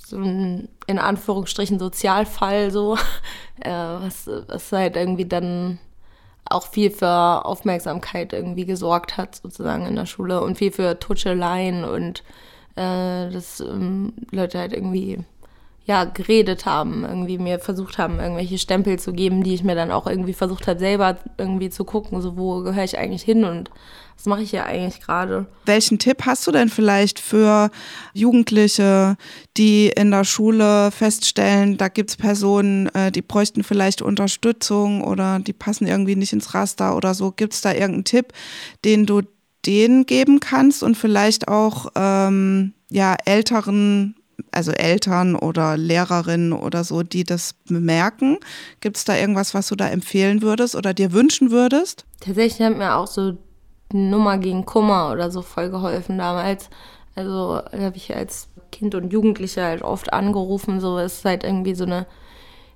so 0.00 0.16
ein, 0.16 0.68
in 0.86 0.98
Anführungsstrichen, 0.98 1.78
Sozialfall, 1.78 2.70
so, 2.70 2.96
äh, 3.60 3.70
was, 3.70 4.30
was 4.48 4.72
halt 4.72 4.96
irgendwie 4.96 5.26
dann 5.26 5.78
auch 6.54 6.66
viel 6.66 6.90
für 6.90 7.44
Aufmerksamkeit 7.44 8.32
irgendwie 8.32 8.64
gesorgt 8.64 9.16
hat, 9.16 9.36
sozusagen 9.36 9.86
in 9.86 9.96
der 9.96 10.06
Schule 10.06 10.40
und 10.40 10.58
viel 10.58 10.70
für 10.72 10.98
Tutscheleien 10.98 11.84
und 11.84 12.22
äh, 12.76 13.30
dass 13.30 13.60
ähm, 13.60 14.14
Leute 14.30 14.58
halt 14.58 14.72
irgendwie 14.72 15.18
ja, 15.86 16.04
geredet 16.04 16.64
haben, 16.64 17.04
irgendwie 17.04 17.36
mir 17.36 17.58
versucht 17.58 17.98
haben, 17.98 18.18
irgendwelche 18.18 18.58
Stempel 18.58 18.98
zu 18.98 19.12
geben, 19.12 19.42
die 19.42 19.54
ich 19.54 19.64
mir 19.64 19.74
dann 19.74 19.90
auch 19.90 20.06
irgendwie 20.06 20.32
versucht 20.32 20.66
habe, 20.66 20.78
selber 20.78 21.18
irgendwie 21.36 21.68
zu 21.68 21.84
gucken, 21.84 22.22
so 22.22 22.38
wo 22.38 22.62
gehöre 22.62 22.84
ich 22.84 22.98
eigentlich 22.98 23.22
hin 23.22 23.44
und 23.44 23.70
was 24.16 24.26
mache 24.26 24.42
ich 24.42 24.50
hier 24.50 24.64
eigentlich 24.64 25.02
gerade. 25.02 25.46
Welchen 25.66 25.98
Tipp 25.98 26.24
hast 26.24 26.46
du 26.46 26.52
denn 26.52 26.70
vielleicht 26.70 27.18
für 27.18 27.70
Jugendliche, 28.14 29.16
die 29.56 29.88
in 29.88 30.10
der 30.10 30.24
Schule 30.24 30.90
feststellen, 30.90 31.76
da 31.76 31.88
gibt 31.88 32.10
es 32.10 32.16
Personen, 32.16 32.86
äh, 32.94 33.12
die 33.12 33.22
bräuchten 33.22 33.62
vielleicht 33.62 34.00
Unterstützung 34.00 35.04
oder 35.04 35.38
die 35.40 35.52
passen 35.52 35.86
irgendwie 35.86 36.16
nicht 36.16 36.32
ins 36.32 36.54
Raster 36.54 36.96
oder 36.96 37.12
so? 37.12 37.32
Gibt 37.32 37.52
es 37.52 37.60
da 37.60 37.72
irgendeinen 37.72 38.04
Tipp, 38.04 38.32
den 38.84 39.04
du 39.04 39.22
denen 39.66 40.06
geben 40.06 40.40
kannst 40.40 40.82
und 40.82 40.96
vielleicht 40.96 41.48
auch 41.48 41.88
ähm, 41.94 42.72
ja, 42.90 43.16
älteren 43.24 44.14
also 44.50 44.72
Eltern 44.72 45.36
oder 45.36 45.76
Lehrerinnen 45.76 46.52
oder 46.52 46.84
so, 46.84 47.02
die 47.02 47.24
das 47.24 47.54
bemerken? 47.68 48.38
Gibt 48.80 48.96
es 48.96 49.04
da 49.04 49.16
irgendwas, 49.16 49.54
was 49.54 49.68
du 49.68 49.76
da 49.76 49.88
empfehlen 49.88 50.42
würdest 50.42 50.76
oder 50.76 50.94
dir 50.94 51.12
wünschen 51.12 51.50
würdest? 51.50 52.04
Tatsächlich 52.20 52.66
hat 52.66 52.76
mir 52.76 52.96
auch 52.96 53.06
so 53.06 53.32
die 53.92 53.96
Nummer 53.96 54.38
gegen 54.38 54.64
Kummer 54.64 55.10
oder 55.12 55.30
so 55.30 55.42
voll 55.42 55.70
geholfen 55.70 56.18
damals. 56.18 56.70
Also 57.14 57.60
habe 57.72 57.96
ich 57.96 58.14
als 58.14 58.48
Kind 58.72 58.94
und 58.94 59.12
Jugendliche 59.12 59.62
halt 59.62 59.82
oft 59.82 60.12
angerufen. 60.12 60.80
So 60.80 60.98
ist 60.98 61.24
halt 61.24 61.44
irgendwie 61.44 61.74
so 61.74 61.84
eine 61.84 62.06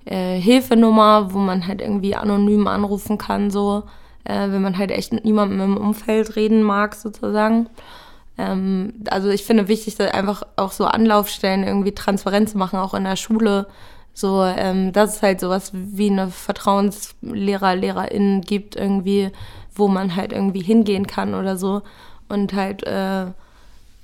äh, 0.05 0.39
Hilfenummer, 0.41 1.33
wo 1.33 1.39
man 1.39 1.67
halt 1.67 1.81
irgendwie 1.81 2.15
anonym 2.15 2.67
anrufen 2.67 3.19
kann, 3.19 3.51
so 3.51 3.85
äh, 4.25 4.51
wenn 4.51 4.63
man 4.63 4.79
halt 4.79 4.91
echt 4.91 5.13
mit 5.13 5.25
niemandem 5.25 5.61
im 5.61 5.77
Umfeld 5.77 6.37
reden 6.37 6.63
mag, 6.63 6.95
sozusagen. 6.95 7.69
Ähm, 8.39 8.95
also 9.11 9.29
ich 9.29 9.45
finde 9.45 9.69
wichtig, 9.69 9.97
dass 9.97 10.13
einfach 10.13 10.43
auch 10.57 10.73
so 10.73 10.85
Anlaufstellen 10.87 11.65
irgendwie 11.65 11.93
transparent 11.93 12.49
zu 12.49 12.57
machen, 12.59 12.79
auch 12.79 12.95
in 12.95 13.05
der 13.05 13.17
Schule. 13.17 13.67
So, 14.15 14.43
ähm, 14.43 14.93
dass 14.93 15.17
es 15.17 15.23
halt 15.23 15.41
sowas 15.41 15.71
wie 15.75 16.11
eine 16.11 16.31
Vertrauenslehrer, 16.31 17.77
LehrerInnen 17.77 18.41
gibt, 18.41 18.75
irgendwie, 18.75 19.31
wo 19.75 19.87
man 19.89 20.17
halt 20.17 20.33
irgendwie 20.33 20.63
hingehen 20.63 21.07
kann 21.07 21.35
oder 21.35 21.57
so. 21.57 21.83
Und 22.29 22.53
halt, 22.53 22.85
äh, 22.85 23.27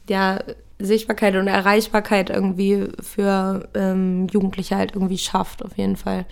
ja, 0.09 0.39
Sichtbarkeit 0.79 1.37
und 1.37 1.49
Erreichbarkeit 1.49 2.31
irgendwie 2.31 2.89
für 3.01 3.69
ähm, 3.75 4.29
Jugendliche 4.29 4.77
halt 4.77 4.95
irgendwie 4.95 5.19
schafft, 5.19 5.65
auf 5.65 5.77
jeden 5.79 5.97
Fall. 5.97 6.27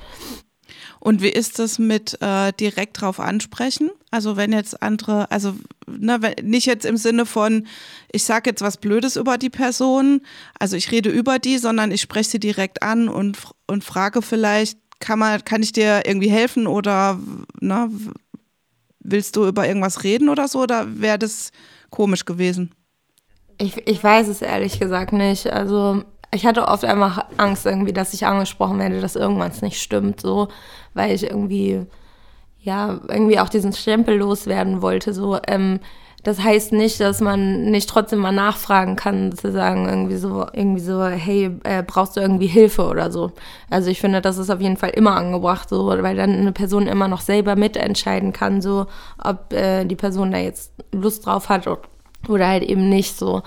Und 1.01 1.23
wie 1.23 1.29
ist 1.29 1.59
das 1.59 1.79
mit 1.79 2.21
äh, 2.21 2.53
direkt 2.53 3.01
drauf 3.01 3.21
ansprechen? 3.21 3.91
Also 4.11 4.37
wenn 4.37 4.53
jetzt 4.53 4.83
andere, 4.83 5.31
also 5.31 5.55
ne, 5.87 6.19
nicht 6.43 6.67
jetzt 6.67 6.85
im 6.85 6.97
Sinne 6.97 7.27
von, 7.27 7.67
ich 8.13 8.25
sage 8.25 8.51
jetzt 8.51 8.63
was 8.63 8.77
Blödes 8.77 9.17
über 9.17 9.39
die 9.39 9.51
Person, 9.51 10.23
also 10.59 10.77
ich 10.77 10.91
rede 10.91 11.11
über 11.11 11.39
die, 11.39 11.59
sondern 11.59 11.91
ich 11.91 12.01
spreche 12.01 12.31
sie 12.31 12.41
direkt 12.41 12.83
an 12.83 13.09
und, 13.09 13.39
und 13.67 13.85
frage 13.85 14.23
vielleicht, 14.23 14.79
kann 15.01 15.19
man, 15.19 15.45
kann 15.45 15.63
ich 15.63 15.73
dir 15.73 16.03
irgendwie 16.07 16.31
helfen 16.31 16.67
oder 16.67 17.19
ne, 17.61 17.91
willst 19.01 19.37
du 19.37 19.47
über 19.47 19.67
irgendwas 19.67 20.05
reden 20.05 20.29
oder 20.29 20.49
so? 20.49 20.61
Oder 20.61 21.01
wäre 21.01 21.19
das 21.19 21.51
komisch 21.91 22.25
gewesen? 22.25 22.75
Ich, 23.59 23.87
ich 23.87 24.03
weiß 24.03 24.29
es 24.29 24.43
ehrlich 24.43 24.81
gesagt 24.81 25.13
nicht. 25.13 25.53
Also 25.53 26.05
ich 26.35 26.47
hatte 26.47 26.67
oft 26.67 26.85
einfach 26.85 27.27
Angst 27.37 27.67
irgendwie, 27.67 27.93
dass 27.93 28.15
ich 28.15 28.27
angesprochen 28.27 28.79
werde, 28.79 29.01
dass 29.01 29.17
irgendwas 29.17 29.63
nicht 29.63 29.81
stimmt, 29.81 30.21
so, 30.21 30.49
weil 30.95 31.15
ich 31.15 31.25
irgendwie, 31.25 31.87
ja, 32.61 33.01
irgendwie 33.09 33.39
auch 33.39 33.49
diesen 33.49 33.73
Stempel 33.73 34.17
loswerden 34.17 34.83
wollte, 34.83 35.13
so, 35.13 35.39
ähm, 35.47 35.81
das 36.23 36.41
heißt 36.41 36.73
nicht, 36.73 37.01
dass 37.01 37.21
man 37.21 37.65
nicht 37.65 37.89
trotzdem 37.89 38.21
mal 38.21 38.31
nachfragen 38.31 38.95
kann, 38.95 39.33
zu 39.33 39.51
sagen, 39.51 39.89
irgendwie 39.89 40.17
so, 40.17 40.47
irgendwie 40.53 40.81
so, 40.81 41.05
hey, 41.05 41.51
äh, 41.65 41.83
brauchst 41.83 42.17
du 42.17 42.21
irgendwie 42.21 42.47
Hilfe 42.47 42.87
oder 42.87 43.11
so. 43.11 43.33
Also 43.71 43.91
ich 43.91 44.01
finde, 44.01 44.21
das 44.21 44.39
ist 44.39 44.49
auf 44.49 44.61
jeden 44.61 44.77
Fall 44.77 44.91
immer 44.91 45.17
angebracht, 45.17 45.69
so, 45.69 45.89
weil 45.89 46.15
dann 46.15 46.31
eine 46.31 46.53
Person 46.53 46.87
immer 46.87 47.09
noch 47.09 47.23
selber 47.23 47.57
mitentscheiden 47.57 48.33
kann, 48.33 48.63
so, 48.63 48.87
ob 49.23 49.53
äh, 49.53 49.85
die 49.85 49.97
Person 49.97 50.31
da 50.31 50.39
jetzt 50.39 50.73
Lust 50.93 51.27
drauf 51.27 51.49
hat 51.49 51.67
oder 52.29 52.47
halt 52.47 52.63
eben 52.63 52.89
nicht 52.89 53.19
so. 53.19 53.43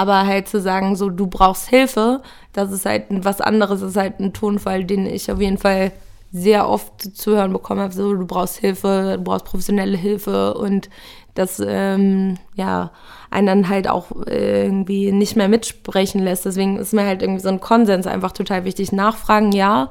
Aber 0.00 0.26
halt 0.26 0.48
zu 0.48 0.62
sagen, 0.62 0.96
so, 0.96 1.10
du 1.10 1.26
brauchst 1.26 1.68
Hilfe, 1.68 2.22
das 2.54 2.72
ist 2.72 2.86
halt 2.86 3.04
was 3.10 3.42
anderes, 3.42 3.80
das 3.80 3.90
ist 3.90 3.96
halt 3.98 4.18
ein 4.18 4.32
Tonfall, 4.32 4.84
den 4.84 5.04
ich 5.04 5.30
auf 5.30 5.42
jeden 5.42 5.58
Fall 5.58 5.92
sehr 6.32 6.70
oft 6.70 7.02
zu 7.14 7.32
hören 7.32 7.52
bekommen 7.52 7.82
habe, 7.82 7.92
so, 7.92 8.14
du 8.14 8.26
brauchst 8.26 8.56
Hilfe, 8.56 9.16
du 9.18 9.22
brauchst 9.22 9.44
professionelle 9.44 9.98
Hilfe 9.98 10.54
und 10.54 10.88
das, 11.34 11.62
ähm, 11.62 12.38
ja, 12.54 12.92
einen 13.30 13.46
dann 13.46 13.68
halt 13.68 13.90
auch 13.90 14.06
irgendwie 14.24 15.12
nicht 15.12 15.36
mehr 15.36 15.48
mitsprechen 15.48 16.22
lässt. 16.22 16.46
Deswegen 16.46 16.78
ist 16.78 16.94
mir 16.94 17.04
halt 17.04 17.20
irgendwie 17.20 17.42
so 17.42 17.50
ein 17.50 17.60
Konsens 17.60 18.06
einfach 18.06 18.32
total 18.32 18.64
wichtig. 18.64 18.92
Nachfragen, 18.92 19.52
ja, 19.52 19.90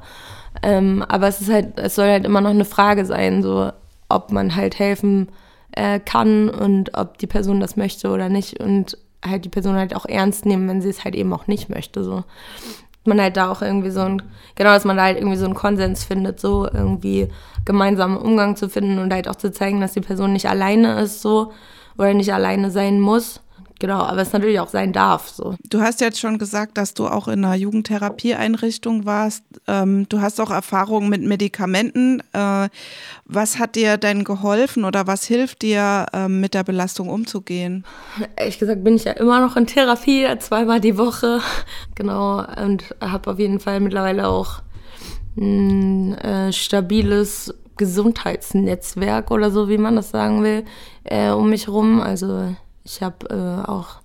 ähm, 0.64 1.06
aber 1.08 1.28
es 1.28 1.40
ist 1.40 1.52
halt, 1.52 1.78
es 1.78 1.94
soll 1.94 2.08
halt 2.08 2.26
immer 2.26 2.42
noch 2.42 2.50
eine 2.50 2.66
Frage 2.66 3.06
sein, 3.06 3.44
so, 3.44 3.72
ob 4.10 4.32
man 4.32 4.56
halt 4.56 4.80
helfen 4.80 5.30
äh, 5.74 6.00
kann 6.00 6.50
und 6.50 6.98
ob 6.98 7.20
die 7.20 7.28
Person 7.28 7.60
das 7.60 7.78
möchte 7.78 8.10
oder 8.10 8.28
nicht 8.28 8.60
und 8.60 8.98
halt 9.26 9.46
die 9.46 9.50
Person 9.50 9.76
halt 9.76 9.96
auch 9.96 10.06
ernst 10.06 10.46
nehmen, 10.46 10.68
wenn 10.68 10.82
sie 10.82 10.90
es 10.90 11.04
halt 11.04 11.16
eben 11.16 11.34
auch 11.34 11.48
nicht 11.48 11.70
möchte. 11.70 12.04
So. 12.04 12.24
Man 13.06 13.22
halt 13.22 13.38
da 13.38 13.52
auch 13.52 13.62
irgendwie 13.62 13.92
so 13.92 14.02
ein, 14.02 14.22
genau, 14.56 14.72
dass 14.72 14.86
man 14.86 14.98
da 14.98 15.04
halt 15.04 15.18
irgendwie 15.18 15.38
so 15.38 15.46
einen 15.46 15.56
Konsens 15.56 16.04
findet, 16.04 16.40
so 16.40 16.68
irgendwie 16.72 17.30
gemeinsamen 17.66 18.18
Umgang 18.18 18.56
zu 18.56 18.70
finden 18.70 19.00
und 19.00 19.14
halt 19.14 19.28
auch 19.28 19.36
zu 19.36 19.52
zeigen, 19.52 19.82
dass 19.82 19.94
die 19.94 20.02
Person 20.02 20.34
nicht 20.34 20.48
alleine 20.50 21.00
ist, 21.02 21.22
so, 21.22 21.52
oder 21.98 22.14
nicht 22.14 22.34
alleine 22.34 22.72
sein 22.72 23.00
muss. 23.00 23.42
Genau, 23.80 24.02
aber 24.02 24.22
es 24.22 24.34
natürlich 24.34 24.60
auch 24.60 24.68
sein 24.68 24.92
darf. 24.92 25.30
So. 25.30 25.56
Du 25.70 25.80
hast 25.80 26.02
jetzt 26.02 26.20
schon 26.20 26.38
gesagt, 26.38 26.78
dass 26.78 26.94
du 26.94 27.08
auch 27.08 27.30
in 27.30 27.46
einer 27.46 27.56
Jugendtherapieeinrichtung 27.56 29.06
warst. 29.06 29.44
Ähm, 29.68 30.06
du 30.10 30.20
hast 30.20 30.42
auch 30.42 30.52
Erfahrungen 30.52 31.10
mit 31.10 31.24
Medikamenten. 31.24 32.22
Äh, 32.34 32.68
was 33.24 33.58
hat 33.58 33.76
dir 33.76 33.98
denn 33.98 34.26
geholfen 34.26 34.84
oder 34.84 35.08
was 35.08 35.24
hilft 35.24 35.62
dir, 35.62 36.08
äh, 36.12 36.28
mit 36.28 36.54
der 36.54 36.66
Belastung 36.66 37.08
umzugehen? 37.08 37.86
Ehrlich 38.36 38.60
gesagt 38.60 38.84
bin 38.84 38.96
ich 38.96 39.06
ja 39.06 39.14
immer 39.14 39.40
noch 39.40 39.56
in 39.56 39.66
Therapie, 39.66 40.28
zweimal 40.40 40.82
die 40.82 40.98
Woche. 40.98 41.40
Genau, 41.96 42.46
und 42.64 42.96
habe 43.02 43.32
auf 43.32 43.40
jeden 43.40 43.60
Fall 43.60 43.82
mittlerweile 43.82 44.28
auch 44.28 44.62
ein 45.38 46.18
äh, 46.18 46.54
stabiles 46.54 47.54
Gesundheitsnetzwerk 47.78 49.32
oder 49.32 49.52
so, 49.52 49.68
wie 49.68 49.78
man 49.78 49.96
das 49.98 50.12
sagen 50.12 50.44
will, 50.44 50.64
äh, 51.04 51.32
um 51.32 51.50
mich 51.50 51.68
herum. 51.68 52.00
Also 52.00 52.56
ich 52.84 53.02
habe 53.02 53.28
äh, 53.30 53.70
auch 53.70 53.98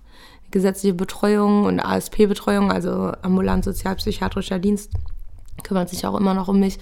gesetzliche 0.51 0.93
Betreuung 0.93 1.65
und 1.65 1.79
ASP-Betreuung, 1.79 2.71
also 2.71 3.11
ambulant 3.21 3.65
sozialpsychiatrischer 3.65 4.59
Dienst, 4.59 4.91
kümmert 5.63 5.89
sich 5.89 6.05
auch 6.05 6.15
immer 6.15 6.33
noch 6.33 6.47
um 6.47 6.59
mich. 6.59 6.79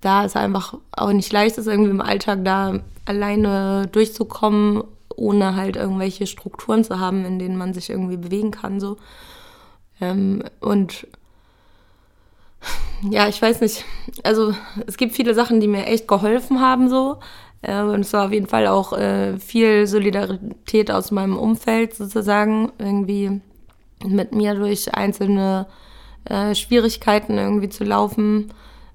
Da 0.00 0.24
ist 0.24 0.36
einfach 0.36 0.74
auch 0.90 1.12
nicht 1.12 1.32
leicht, 1.32 1.58
ist 1.58 1.68
irgendwie 1.68 1.90
im 1.90 2.00
Alltag 2.00 2.40
da 2.44 2.80
alleine 3.04 3.86
durchzukommen, 3.92 4.82
ohne 5.14 5.54
halt 5.54 5.76
irgendwelche 5.76 6.26
Strukturen 6.26 6.82
zu 6.82 6.98
haben, 6.98 7.24
in 7.24 7.38
denen 7.38 7.56
man 7.56 7.74
sich 7.74 7.90
irgendwie 7.90 8.16
bewegen 8.16 8.50
kann. 8.50 8.80
So. 8.80 8.96
Ähm, 10.00 10.42
und 10.60 11.06
ja, 13.10 13.28
ich 13.28 13.40
weiß 13.40 13.60
nicht. 13.60 13.84
Also 14.22 14.54
es 14.86 14.96
gibt 14.96 15.12
viele 15.14 15.34
Sachen, 15.34 15.60
die 15.60 15.68
mir 15.68 15.86
echt 15.86 16.08
geholfen 16.08 16.60
haben 16.60 16.88
so. 16.88 17.18
Äh, 17.62 17.82
und 17.82 18.00
es 18.00 18.12
war 18.12 18.26
auf 18.26 18.32
jeden 18.32 18.46
Fall 18.46 18.66
auch 18.66 18.92
äh, 18.92 19.38
viel 19.38 19.86
Solidarität 19.86 20.90
aus 20.90 21.10
meinem 21.10 21.36
Umfeld 21.36 21.94
sozusagen, 21.94 22.72
irgendwie 22.78 23.40
mit 24.04 24.34
mir 24.34 24.54
durch 24.54 24.94
einzelne 24.94 25.66
äh, 26.24 26.54
Schwierigkeiten 26.54 27.38
irgendwie 27.38 27.68
zu 27.68 27.84
laufen. 27.84 28.52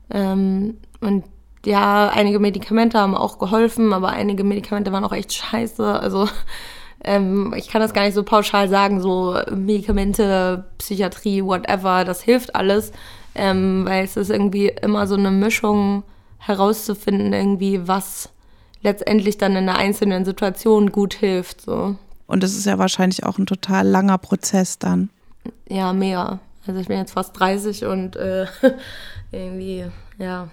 Ähm, 0.09 0.77
und 1.01 1.25
ja, 1.65 2.09
einige 2.09 2.39
Medikamente 2.39 2.99
haben 2.99 3.15
auch 3.15 3.39
geholfen, 3.39 3.93
aber 3.93 4.09
einige 4.09 4.43
Medikamente 4.43 4.91
waren 4.91 5.03
auch 5.03 5.13
echt 5.13 5.33
scheiße. 5.33 5.99
Also 5.99 6.29
ähm, 7.03 7.53
ich 7.57 7.69
kann 7.69 7.81
das 7.81 7.93
gar 7.93 8.03
nicht 8.03 8.13
so 8.13 8.23
pauschal 8.23 8.69
sagen, 8.69 9.01
so 9.01 9.37
Medikamente, 9.53 10.65
Psychiatrie, 10.77 11.43
whatever, 11.43 12.05
das 12.05 12.21
hilft 12.21 12.55
alles 12.55 12.91
ähm, 13.37 13.85
weil 13.85 14.03
es 14.03 14.17
ist 14.17 14.31
irgendwie 14.31 14.67
immer 14.67 15.07
so 15.07 15.15
eine 15.15 15.31
Mischung 15.31 16.03
herauszufinden, 16.39 17.31
irgendwie, 17.31 17.87
was 17.87 18.29
letztendlich 18.81 19.37
dann 19.37 19.51
in 19.53 19.69
einer 19.69 19.77
einzelnen 19.77 20.25
Situation 20.25 20.91
gut 20.91 21.13
hilft. 21.13 21.61
So. 21.61 21.95
Und 22.27 22.43
das 22.43 22.55
ist 22.55 22.65
ja 22.65 22.77
wahrscheinlich 22.77 23.23
auch 23.23 23.37
ein 23.37 23.45
total 23.45 23.87
langer 23.87 24.17
Prozess 24.17 24.79
dann. 24.79 25.09
Ja, 25.69 25.93
mehr. 25.93 26.39
Also 26.65 26.79
ich 26.79 26.87
bin 26.87 26.97
jetzt 26.97 27.13
fast 27.13 27.39
30 27.39 27.85
und 27.85 28.15
äh, 28.17 28.45
irgendwie, 29.31 29.85
ja, 30.17 30.49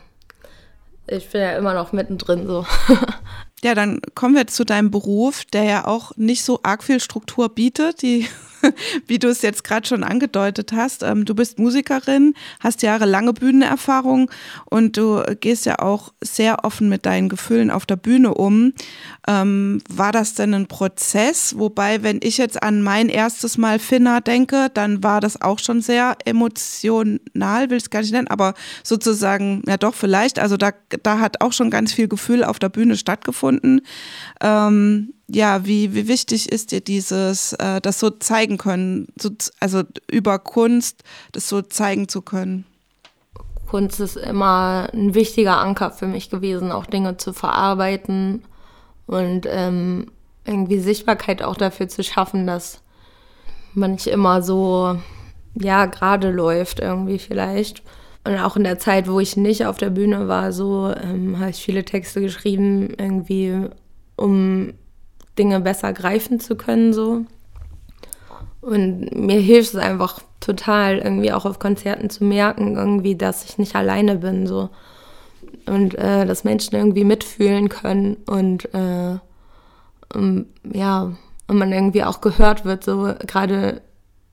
ich 1.07 1.29
bin 1.31 1.41
ja 1.41 1.57
immer 1.57 1.75
noch 1.75 1.93
mittendrin 1.93 2.47
so. 2.47 2.65
ja, 3.63 3.75
dann 3.75 4.01
kommen 4.15 4.35
wir 4.35 4.47
zu 4.47 4.65
deinem 4.65 4.91
Beruf, 4.91 5.45
der 5.47 5.65
ja 5.65 5.87
auch 5.87 6.13
nicht 6.17 6.45
so 6.45 6.61
arg 6.63 6.85
viel 6.85 7.01
Struktur 7.01 7.49
bietet. 7.49 8.03
Die 8.03 8.27
wie 9.07 9.19
du 9.19 9.29
es 9.29 9.43
jetzt 9.43 9.65
gerade 9.65 9.87
schon 9.87 10.05
angedeutet 10.05 10.73
hast. 10.73 11.03
Ähm, 11.03 11.25
du 11.25 11.35
bist 11.35 11.59
Musikerin, 11.59 12.35
hast 12.61 12.83
jahrelange 12.83 13.33
Bühnenerfahrung 13.33 14.31
und 14.67 14.97
du 14.97 15.23
gehst 15.41 15.67
ja 15.67 15.79
auch 15.79 16.13
sehr 16.21 16.65
offen 16.65 16.89
mit 16.89 17.07
deinen 17.07 17.29
Gefühlen 17.29 17.71
auf 17.71 17.87
der 17.87 17.97
Bühne 17.97 18.35
um. 18.35 18.73
Ähm, 19.27 19.81
war 19.89 20.13
das 20.13 20.35
denn 20.35 20.55
ein 20.55 20.67
Prozess? 20.67 21.59
Wobei, 21.59 22.03
wenn 22.03 22.21
ich 22.23 22.39
jetzt 22.39 22.63
an 22.63 22.83
mein 22.83 23.09
erstes 23.09 23.59
Mal 23.59 23.79
Finna 23.79 24.21
denke, 24.21 24.69
dann 24.73 25.03
war 25.03 25.21
das 25.21 25.41
auch 25.41 25.59
schon 25.59 25.81
sehr 25.81 26.17
emotional, 26.25 27.71
will 27.71 27.79
ich 27.79 27.85
es 27.85 27.91
gar 27.91 28.01
nicht 28.01 28.13
nennen, 28.13 28.29
aber 28.29 28.55
sozusagen, 28.83 29.63
ja 29.67 29.77
doch, 29.77 29.95
vielleicht. 29.95 30.39
Also 30.39 30.57
da, 30.57 30.73
da 31.03 31.21
hat 31.21 31.41
auch 31.41 31.53
schon 31.53 31.71
ganz 31.71 31.93
viel 31.93 32.09
Gefühl 32.09 32.45
auf 32.45 32.59
der 32.59 32.69
Bühne 32.69 32.97
stattgefunden. 32.97 33.81
Ähm, 34.43 35.14
ja, 35.29 35.65
wie, 35.65 35.95
wie 35.95 36.09
wichtig 36.09 36.51
ist 36.53 36.73
dir 36.73 36.81
dieses, 36.81 37.55
äh, 37.55 37.81
das 37.81 37.99
so 37.99 38.11
zeigen 38.11 38.59
können, 38.59 39.09
so, 39.19 39.31
also 39.61 39.83
über 40.11 40.39
Kunst 40.39 41.03
das 41.33 41.49
so 41.49 41.63
zeigen 41.63 42.09
zu 42.09 42.23
können? 42.23 42.67
Kunst 43.67 44.01
ist 44.01 44.17
immer 44.17 44.89
ein 44.93 45.15
wichtiger 45.15 45.59
Anker 45.59 45.91
für 45.91 46.07
mich 46.07 46.31
gewesen, 46.31 46.71
auch 46.71 46.87
Dinge 46.87 47.17
zu 47.17 47.33
verarbeiten 47.33 48.45
und 49.07 49.47
ähm, 49.49 50.07
irgendwie 50.45 50.79
Sichtbarkeit 50.79 51.43
auch 51.43 51.57
dafür 51.57 51.89
zu 51.89 52.05
schaffen, 52.05 52.47
dass 52.47 52.83
man 53.73 53.93
nicht 53.93 54.07
immer 54.07 54.43
so, 54.43 54.99
ja, 55.55 55.87
gerade 55.87 56.31
läuft 56.31 56.81
irgendwie 56.81 57.19
vielleicht. 57.19 57.83
Und 58.25 58.39
auch 58.39 58.57
in 58.57 58.65
der 58.65 58.79
Zeit, 58.79 59.09
wo 59.09 59.21
ich 59.21 59.37
nicht 59.37 59.67
auf 59.67 59.77
der 59.77 59.91
Bühne 59.91 60.29
war, 60.29 60.53
so 60.53 60.93
ähm, 60.95 61.39
habe 61.39 61.51
ich 61.51 61.63
viele 61.63 61.85
Texte 61.85 62.21
geschrieben, 62.21 62.95
irgendwie 62.97 63.69
um 64.17 64.73
Dinge 65.39 65.61
besser 65.61 65.93
greifen 65.93 66.41
zu 66.41 66.57
können, 66.57 66.93
so. 66.93 67.25
Und 68.61 69.15
mir 69.15 69.41
hilft 69.41 69.75
es 69.75 69.81
einfach 69.81 70.21
total, 70.41 70.99
irgendwie 70.99 71.33
auch 71.33 71.45
auf 71.45 71.59
Konzerten 71.59 72.09
zu 72.09 72.25
merken, 72.25 72.77
irgendwie, 72.77 73.15
dass 73.15 73.45
ich 73.45 73.59
nicht 73.59 73.77
alleine 73.77 74.17
bin, 74.17 74.47
so. 74.47 74.71
Und 75.67 75.95
äh, 75.95 76.27
dass 76.27 76.45
Menschen 76.45 76.75
irgendwie 76.77 77.05
mitfühlen 77.05 77.69
können 77.69 78.17
und 78.27 78.73
äh, 78.75 79.19
ja, 80.73 81.13
und 81.47 81.59
man 81.59 81.73
irgendwie 81.73 82.05
auch 82.05 82.21
gehört 82.21 82.65
wird, 82.65 82.85
so 82.85 83.15
gerade 83.27 83.83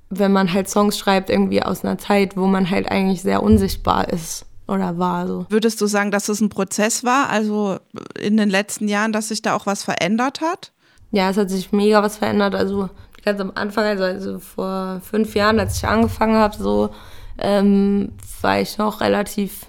wenn 0.09 0.31
man 0.31 0.53
halt 0.53 0.69
Songs 0.69 0.97
schreibt, 0.97 1.29
irgendwie 1.29 1.63
aus 1.63 1.83
einer 1.83 1.97
Zeit, 1.97 2.35
wo 2.35 2.45
man 2.45 2.69
halt 2.69 2.91
eigentlich 2.91 3.21
sehr 3.21 3.41
unsichtbar 3.41 4.09
ist 4.09 4.45
oder 4.67 4.97
war 4.97 5.27
so. 5.27 5.45
Würdest 5.49 5.79
du 5.81 5.87
sagen, 5.87 6.11
dass 6.11 6.29
es 6.29 6.41
ein 6.41 6.49
Prozess 6.49 7.03
war, 7.03 7.29
also 7.29 7.77
in 8.19 8.37
den 8.37 8.49
letzten 8.49 8.87
Jahren, 8.87 9.13
dass 9.13 9.29
sich 9.29 9.41
da 9.41 9.55
auch 9.55 9.65
was 9.65 9.83
verändert 9.83 10.41
hat? 10.41 10.71
Ja, 11.11 11.29
es 11.29 11.37
hat 11.37 11.49
sich 11.49 11.71
mega 11.71 12.01
was 12.01 12.17
verändert. 12.17 12.55
Also 12.55 12.89
ganz 13.23 13.39
am 13.39 13.51
Anfang, 13.55 13.85
also, 13.85 14.03
also 14.03 14.39
vor 14.39 15.01
fünf 15.03 15.35
Jahren, 15.35 15.59
als 15.59 15.77
ich 15.77 15.87
angefangen 15.87 16.35
habe, 16.35 16.55
so 16.57 16.89
ähm, 17.37 18.13
war 18.41 18.59
ich 18.59 18.77
noch 18.77 19.01
relativ 19.01 19.67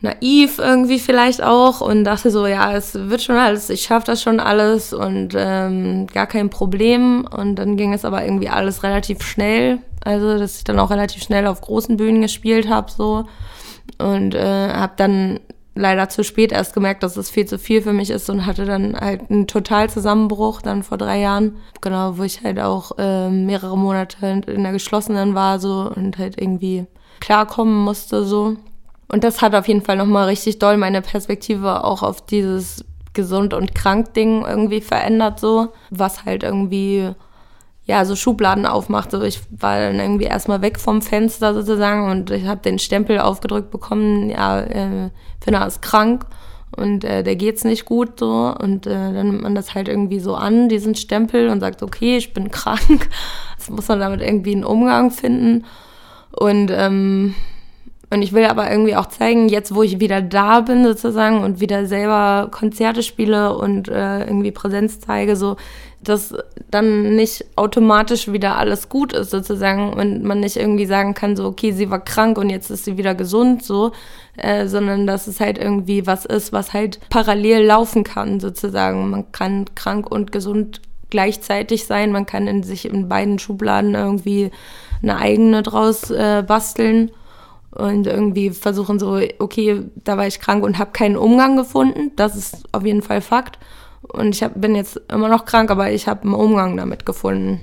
naiv 0.00 0.58
irgendwie 0.58 0.98
vielleicht 0.98 1.42
auch 1.42 1.80
und 1.80 2.04
dachte 2.04 2.30
so, 2.30 2.46
ja, 2.46 2.72
es 2.74 2.94
wird 2.94 3.22
schon 3.22 3.36
alles, 3.36 3.70
ich 3.70 3.82
schaffe 3.82 4.06
das 4.06 4.22
schon 4.22 4.40
alles 4.40 4.92
und 4.92 5.34
ähm, 5.34 6.06
gar 6.08 6.26
kein 6.26 6.50
Problem. 6.50 7.26
Und 7.30 7.56
dann 7.56 7.76
ging 7.76 7.92
es 7.92 8.04
aber 8.04 8.24
irgendwie 8.24 8.48
alles 8.48 8.82
relativ 8.82 9.22
schnell. 9.22 9.78
Also, 10.04 10.38
dass 10.38 10.58
ich 10.58 10.64
dann 10.64 10.78
auch 10.78 10.90
relativ 10.90 11.22
schnell 11.22 11.46
auf 11.46 11.60
großen 11.60 11.96
Bühnen 11.96 12.22
gespielt 12.22 12.68
habe 12.68 12.90
so 12.90 13.24
und 13.98 14.34
äh, 14.34 14.68
habe 14.72 14.92
dann 14.96 15.40
leider 15.76 16.08
zu 16.08 16.24
spät 16.24 16.52
erst 16.52 16.74
gemerkt, 16.74 17.02
dass 17.02 17.16
es 17.16 17.30
viel 17.30 17.46
zu 17.46 17.58
viel 17.58 17.82
für 17.82 17.92
mich 17.92 18.10
ist 18.10 18.28
und 18.30 18.46
hatte 18.46 18.64
dann 18.64 18.96
halt 18.98 19.30
einen 19.30 19.46
Totalzusammenbruch 19.46 20.62
dann 20.62 20.82
vor 20.82 20.98
drei 20.98 21.20
Jahren. 21.20 21.56
Genau, 21.80 22.18
wo 22.18 22.22
ich 22.22 22.42
halt 22.42 22.58
auch 22.58 22.92
äh, 22.98 23.30
mehrere 23.30 23.78
Monate 23.78 24.42
in 24.46 24.62
der 24.62 24.72
geschlossenen 24.72 25.34
war 25.34 25.60
so 25.60 25.92
und 25.94 26.18
halt 26.18 26.40
irgendwie 26.40 26.86
klarkommen 27.20 27.84
musste 27.84 28.24
so. 28.24 28.56
Und 29.08 29.22
das 29.22 29.40
hat 29.40 29.54
auf 29.54 29.68
jeden 29.68 29.82
Fall 29.82 29.96
nochmal 29.96 30.26
richtig 30.26 30.58
doll 30.58 30.76
meine 30.76 31.02
Perspektive 31.02 31.84
auch 31.84 32.02
auf 32.02 32.26
dieses 32.26 32.84
gesund 33.12 33.54
und 33.54 33.74
krank 33.74 34.14
Ding 34.14 34.44
irgendwie 34.44 34.80
verändert 34.80 35.40
so, 35.40 35.68
was 35.90 36.24
halt 36.24 36.42
irgendwie 36.42 37.10
ja, 37.86 38.04
so 38.04 38.16
Schubladen 38.16 38.66
aufmacht. 38.66 39.12
So, 39.12 39.22
ich 39.22 39.40
war 39.50 39.78
dann 39.78 40.00
irgendwie 40.00 40.24
erstmal 40.24 40.60
weg 40.60 40.78
vom 40.78 41.02
Fenster 41.02 41.54
sozusagen 41.54 42.10
und 42.10 42.30
ich 42.30 42.46
habe 42.46 42.60
den 42.60 42.78
Stempel 42.78 43.20
aufgedrückt 43.20 43.70
bekommen, 43.70 44.28
ja, 44.28 44.60
äh, 44.60 45.10
Finna 45.40 45.64
ist 45.64 45.82
krank 45.82 46.26
und 46.76 47.04
äh, 47.04 47.22
der 47.22 47.36
geht's 47.36 47.64
nicht 47.64 47.84
gut 47.84 48.18
so 48.18 48.54
und 48.58 48.86
äh, 48.86 48.90
dann 48.90 49.28
nimmt 49.28 49.42
man 49.42 49.54
das 49.54 49.74
halt 49.74 49.88
irgendwie 49.88 50.18
so 50.18 50.34
an, 50.34 50.68
diesen 50.68 50.96
Stempel 50.96 51.48
und 51.48 51.60
sagt, 51.60 51.82
okay, 51.82 52.16
ich 52.16 52.34
bin 52.34 52.50
krank. 52.50 53.08
Jetzt 53.56 53.70
muss 53.70 53.88
man 53.88 54.00
damit 54.00 54.20
irgendwie 54.20 54.52
einen 54.52 54.64
Umgang 54.64 55.12
finden 55.12 55.64
und 56.32 56.70
ähm, 56.74 57.34
und 58.10 58.22
ich 58.22 58.32
will 58.32 58.44
aber 58.44 58.70
irgendwie 58.70 58.94
auch 58.94 59.06
zeigen, 59.06 59.48
jetzt 59.48 59.74
wo 59.74 59.82
ich 59.82 59.98
wieder 59.98 60.22
da 60.22 60.60
bin 60.60 60.84
sozusagen 60.84 61.42
und 61.42 61.60
wieder 61.60 61.86
selber 61.86 62.48
Konzerte 62.50 63.02
spiele 63.02 63.56
und 63.56 63.88
äh, 63.88 64.24
irgendwie 64.24 64.52
Präsenz 64.52 65.00
zeige, 65.00 65.34
so 65.36 65.56
dass 66.02 66.34
dann 66.70 67.16
nicht 67.16 67.44
automatisch 67.56 68.30
wieder 68.30 68.56
alles 68.56 68.88
gut 68.88 69.12
ist 69.12 69.30
sozusagen 69.30 69.92
und 69.92 70.22
man 70.22 70.38
nicht 70.38 70.56
irgendwie 70.56 70.86
sagen 70.86 71.14
kann, 71.14 71.34
so 71.34 71.46
okay, 71.46 71.72
sie 71.72 71.90
war 71.90 71.98
krank 71.98 72.38
und 72.38 72.48
jetzt 72.48 72.70
ist 72.70 72.84
sie 72.84 72.96
wieder 72.96 73.16
gesund, 73.16 73.64
so, 73.64 73.90
äh, 74.36 74.68
sondern 74.68 75.08
dass 75.08 75.26
es 75.26 75.40
halt 75.40 75.58
irgendwie 75.58 76.06
was 76.06 76.24
ist, 76.24 76.52
was 76.52 76.72
halt 76.72 77.00
parallel 77.08 77.64
laufen 77.64 78.04
kann 78.04 78.38
sozusagen. 78.38 79.10
Man 79.10 79.32
kann 79.32 79.64
krank 79.74 80.08
und 80.08 80.30
gesund 80.30 80.80
gleichzeitig 81.10 81.86
sein, 81.86 82.12
man 82.12 82.26
kann 82.26 82.46
in 82.46 82.62
sich 82.62 82.88
in 82.88 83.08
beiden 83.08 83.40
Schubladen 83.40 83.94
irgendwie 83.94 84.50
eine 85.02 85.16
eigene 85.16 85.62
draus 85.62 86.10
äh, 86.10 86.44
basteln 86.46 87.10
und 87.76 88.06
irgendwie 88.06 88.50
versuchen 88.50 88.98
so, 88.98 89.20
okay, 89.38 89.82
da 89.96 90.16
war 90.16 90.26
ich 90.26 90.40
krank 90.40 90.64
und 90.64 90.78
habe 90.78 90.92
keinen 90.92 91.16
Umgang 91.16 91.56
gefunden. 91.56 92.12
Das 92.16 92.36
ist 92.36 92.64
auf 92.72 92.84
jeden 92.84 93.02
Fall 93.02 93.20
Fakt. 93.20 93.58
Und 94.02 94.34
ich 94.34 94.42
hab, 94.42 94.60
bin 94.60 94.74
jetzt 94.74 95.00
immer 95.12 95.28
noch 95.28 95.44
krank, 95.44 95.70
aber 95.70 95.90
ich 95.90 96.08
habe 96.08 96.22
einen 96.22 96.34
Umgang 96.34 96.76
damit 96.76 97.04
gefunden. 97.06 97.60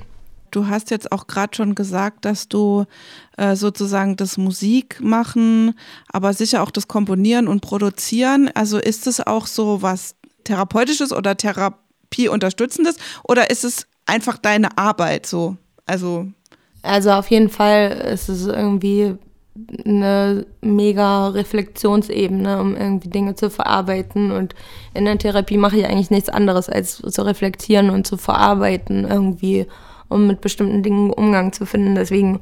Du 0.52 0.68
hast 0.68 0.92
jetzt 0.92 1.12
auch 1.12 1.26
gerade 1.26 1.56
schon 1.56 1.74
gesagt, 1.74 2.26
dass 2.26 2.48
du 2.48 2.86
äh, 3.38 3.56
sozusagen 3.56 4.18
das 4.18 4.38
Musikmachen, 4.38 5.74
aber 6.12 6.34
sicher 6.34 6.62
auch 6.62 6.70
das 6.70 6.88
Komponieren 6.88 7.48
und 7.48 7.62
Produzieren, 7.62 8.52
also 8.54 8.78
ist 8.78 9.08
es 9.08 9.26
auch 9.26 9.48
so 9.48 9.82
was 9.82 10.16
Therapeutisches 10.44 11.12
oder 11.12 11.36
Therapieunterstützendes 11.38 12.98
oder 13.24 13.50
ist 13.50 13.64
es 13.64 13.88
einfach 14.06 14.38
deine 14.38 14.78
Arbeit 14.78 15.26
so? 15.26 15.58
Also 15.88 16.28
also 16.84 17.12
auf 17.12 17.32
jeden 17.32 17.50
Fall 17.50 17.92
ist 18.14 18.28
es 18.28 18.46
irgendwie 18.46 19.16
eine 19.86 20.46
mega 20.62 21.28
Reflexionsebene, 21.28 22.60
um 22.60 22.76
irgendwie 22.76 23.10
Dinge 23.10 23.36
zu 23.36 23.50
verarbeiten. 23.50 24.32
Und 24.32 24.56
in 24.94 25.06
der 25.06 25.18
Therapie 25.18 25.58
mache 25.58 25.78
ich 25.78 25.86
eigentlich 25.86 26.12
nichts 26.12 26.30
anderes, 26.30 26.70
als 26.70 26.98
zu 26.98 27.22
reflektieren 27.22 27.90
und 27.90 28.08
zu 28.08 28.18
verarbeiten 28.18 29.08
irgendwie, 29.08 29.68
um 30.10 30.28
mit 30.28 30.42
bestimmten 30.42 30.82
Dingen 30.82 31.12
Umgang 31.12 31.54
zu 31.54 31.66
finden. 31.66 31.96
Deswegen 31.96 32.40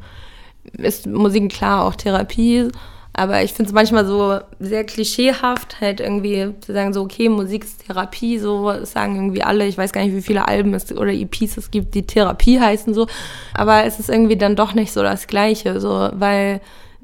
ist 0.73 1.05
Musik 1.07 1.51
klar 1.51 1.85
auch 1.85 1.95
Therapie. 1.95 2.69
Aber 3.13 3.43
ich 3.43 3.51
finde 3.51 3.67
es 3.67 3.73
manchmal 3.73 4.05
so 4.05 4.39
sehr 4.59 4.85
klischeehaft, 4.85 5.81
halt 5.81 5.99
irgendwie 5.99 6.53
zu 6.61 6.71
sagen, 6.71 6.93
so, 6.93 7.01
okay, 7.01 7.27
Musik 7.27 7.65
ist 7.65 7.85
Therapie, 7.85 8.39
so 8.39 8.85
sagen 8.85 9.15
irgendwie 9.15 9.43
alle, 9.43 9.67
ich 9.67 9.77
weiß 9.77 9.91
gar 9.91 10.01
nicht, 10.01 10.15
wie 10.15 10.21
viele 10.21 10.47
Alben 10.47 10.73
es 10.73 10.95
oder 10.95 11.11
EPs 11.11 11.57
es 11.57 11.71
gibt, 11.71 11.93
die 11.93 12.07
Therapie 12.07 12.61
heißen, 12.61 12.93
so. 12.93 13.07
Aber 13.53 13.83
es 13.83 13.99
ist 13.99 14.09
irgendwie 14.09 14.37
dann 14.37 14.55
doch 14.55 14.73
nicht 14.73 14.93
so 14.93 15.03
das 15.03 15.27
Gleiche, 15.27 15.81
so, 15.81 16.09
weil 16.13 16.61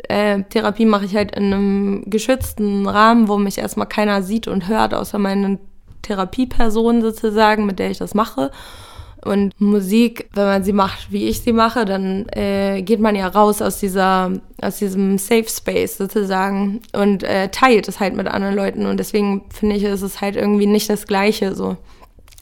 äh, 0.07 0.43
Therapie 0.43 0.85
mache 0.85 1.05
ich 1.05 1.15
halt 1.15 1.35
in 1.35 1.53
einem 1.53 2.03
geschützten 2.07 2.87
Rahmen, 2.87 3.27
wo 3.27 3.37
mich 3.37 3.57
erstmal 3.57 3.87
keiner 3.87 4.23
sieht 4.23 4.47
und 4.47 4.67
hört, 4.67 4.93
außer 4.93 5.19
meine 5.19 5.59
Therapieperson 6.01 7.01
sozusagen, 7.01 7.65
mit 7.65 7.79
der 7.79 7.91
ich 7.91 7.97
das 7.97 8.13
mache. 8.13 8.51
Und 9.25 9.59
Musik, 9.59 10.29
wenn 10.33 10.45
man 10.45 10.63
sie 10.63 10.73
macht, 10.73 11.11
wie 11.11 11.27
ich 11.27 11.41
sie 11.41 11.51
mache, 11.51 11.85
dann 11.85 12.29
äh, 12.29 12.81
geht 12.81 12.99
man 12.99 13.15
ja 13.15 13.27
raus 13.27 13.61
aus 13.61 13.79
dieser, 13.79 14.31
aus 14.61 14.77
diesem 14.77 15.17
Safe 15.17 15.47
Space 15.49 15.97
sozusagen 15.97 16.81
und 16.93 17.23
äh, 17.23 17.49
teilt 17.49 17.87
es 17.87 17.99
halt 17.99 18.15
mit 18.15 18.27
anderen 18.27 18.55
Leuten. 18.55 18.85
Und 18.85 18.97
deswegen 18.97 19.43
finde 19.49 19.75
ich, 19.75 19.83
ist 19.83 20.03
es 20.03 20.21
halt 20.21 20.35
irgendwie 20.35 20.67
nicht 20.67 20.89
das 20.89 21.07
Gleiche. 21.07 21.55
So, 21.55 21.77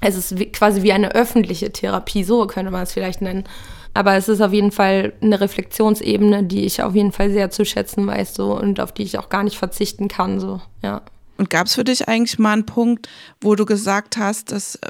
es 0.01 0.15
ist 0.15 0.37
wie, 0.37 0.51
quasi 0.51 0.83
wie 0.83 0.93
eine 0.93 1.15
öffentliche 1.15 1.71
Therapie, 1.71 2.23
so 2.23 2.45
könnte 2.45 2.71
man 2.71 2.83
es 2.83 2.93
vielleicht 2.93 3.21
nennen. 3.21 3.45
Aber 3.95 4.15
es 4.15 4.27
ist 4.27 4.41
auf 4.41 4.51
jeden 4.51 4.71
Fall 4.71 5.13
eine 5.21 5.39
Reflexionsebene, 5.39 6.43
die 6.43 6.65
ich 6.65 6.83
auf 6.83 6.95
jeden 6.95 7.13
Fall 7.13 7.31
sehr 7.31 7.49
zu 7.49 7.63
schätzen 7.63 8.05
weiß 8.05 8.35
so 8.35 8.53
und 8.59 8.81
auf 8.81 8.91
die 8.91 9.03
ich 9.03 9.17
auch 9.17 9.29
gar 9.29 9.41
nicht 9.41 9.57
verzichten 9.57 10.09
kann. 10.09 10.41
So, 10.41 10.61
ja. 10.83 11.01
Und 11.37 11.49
gab 11.49 11.67
es 11.67 11.75
für 11.75 11.85
dich 11.85 12.09
eigentlich 12.09 12.37
mal 12.37 12.51
einen 12.51 12.65
Punkt, 12.65 13.07
wo 13.39 13.55
du 13.55 13.65
gesagt 13.65 14.17
hast, 14.17 14.51
dass 14.51 14.75
äh, 14.75 14.89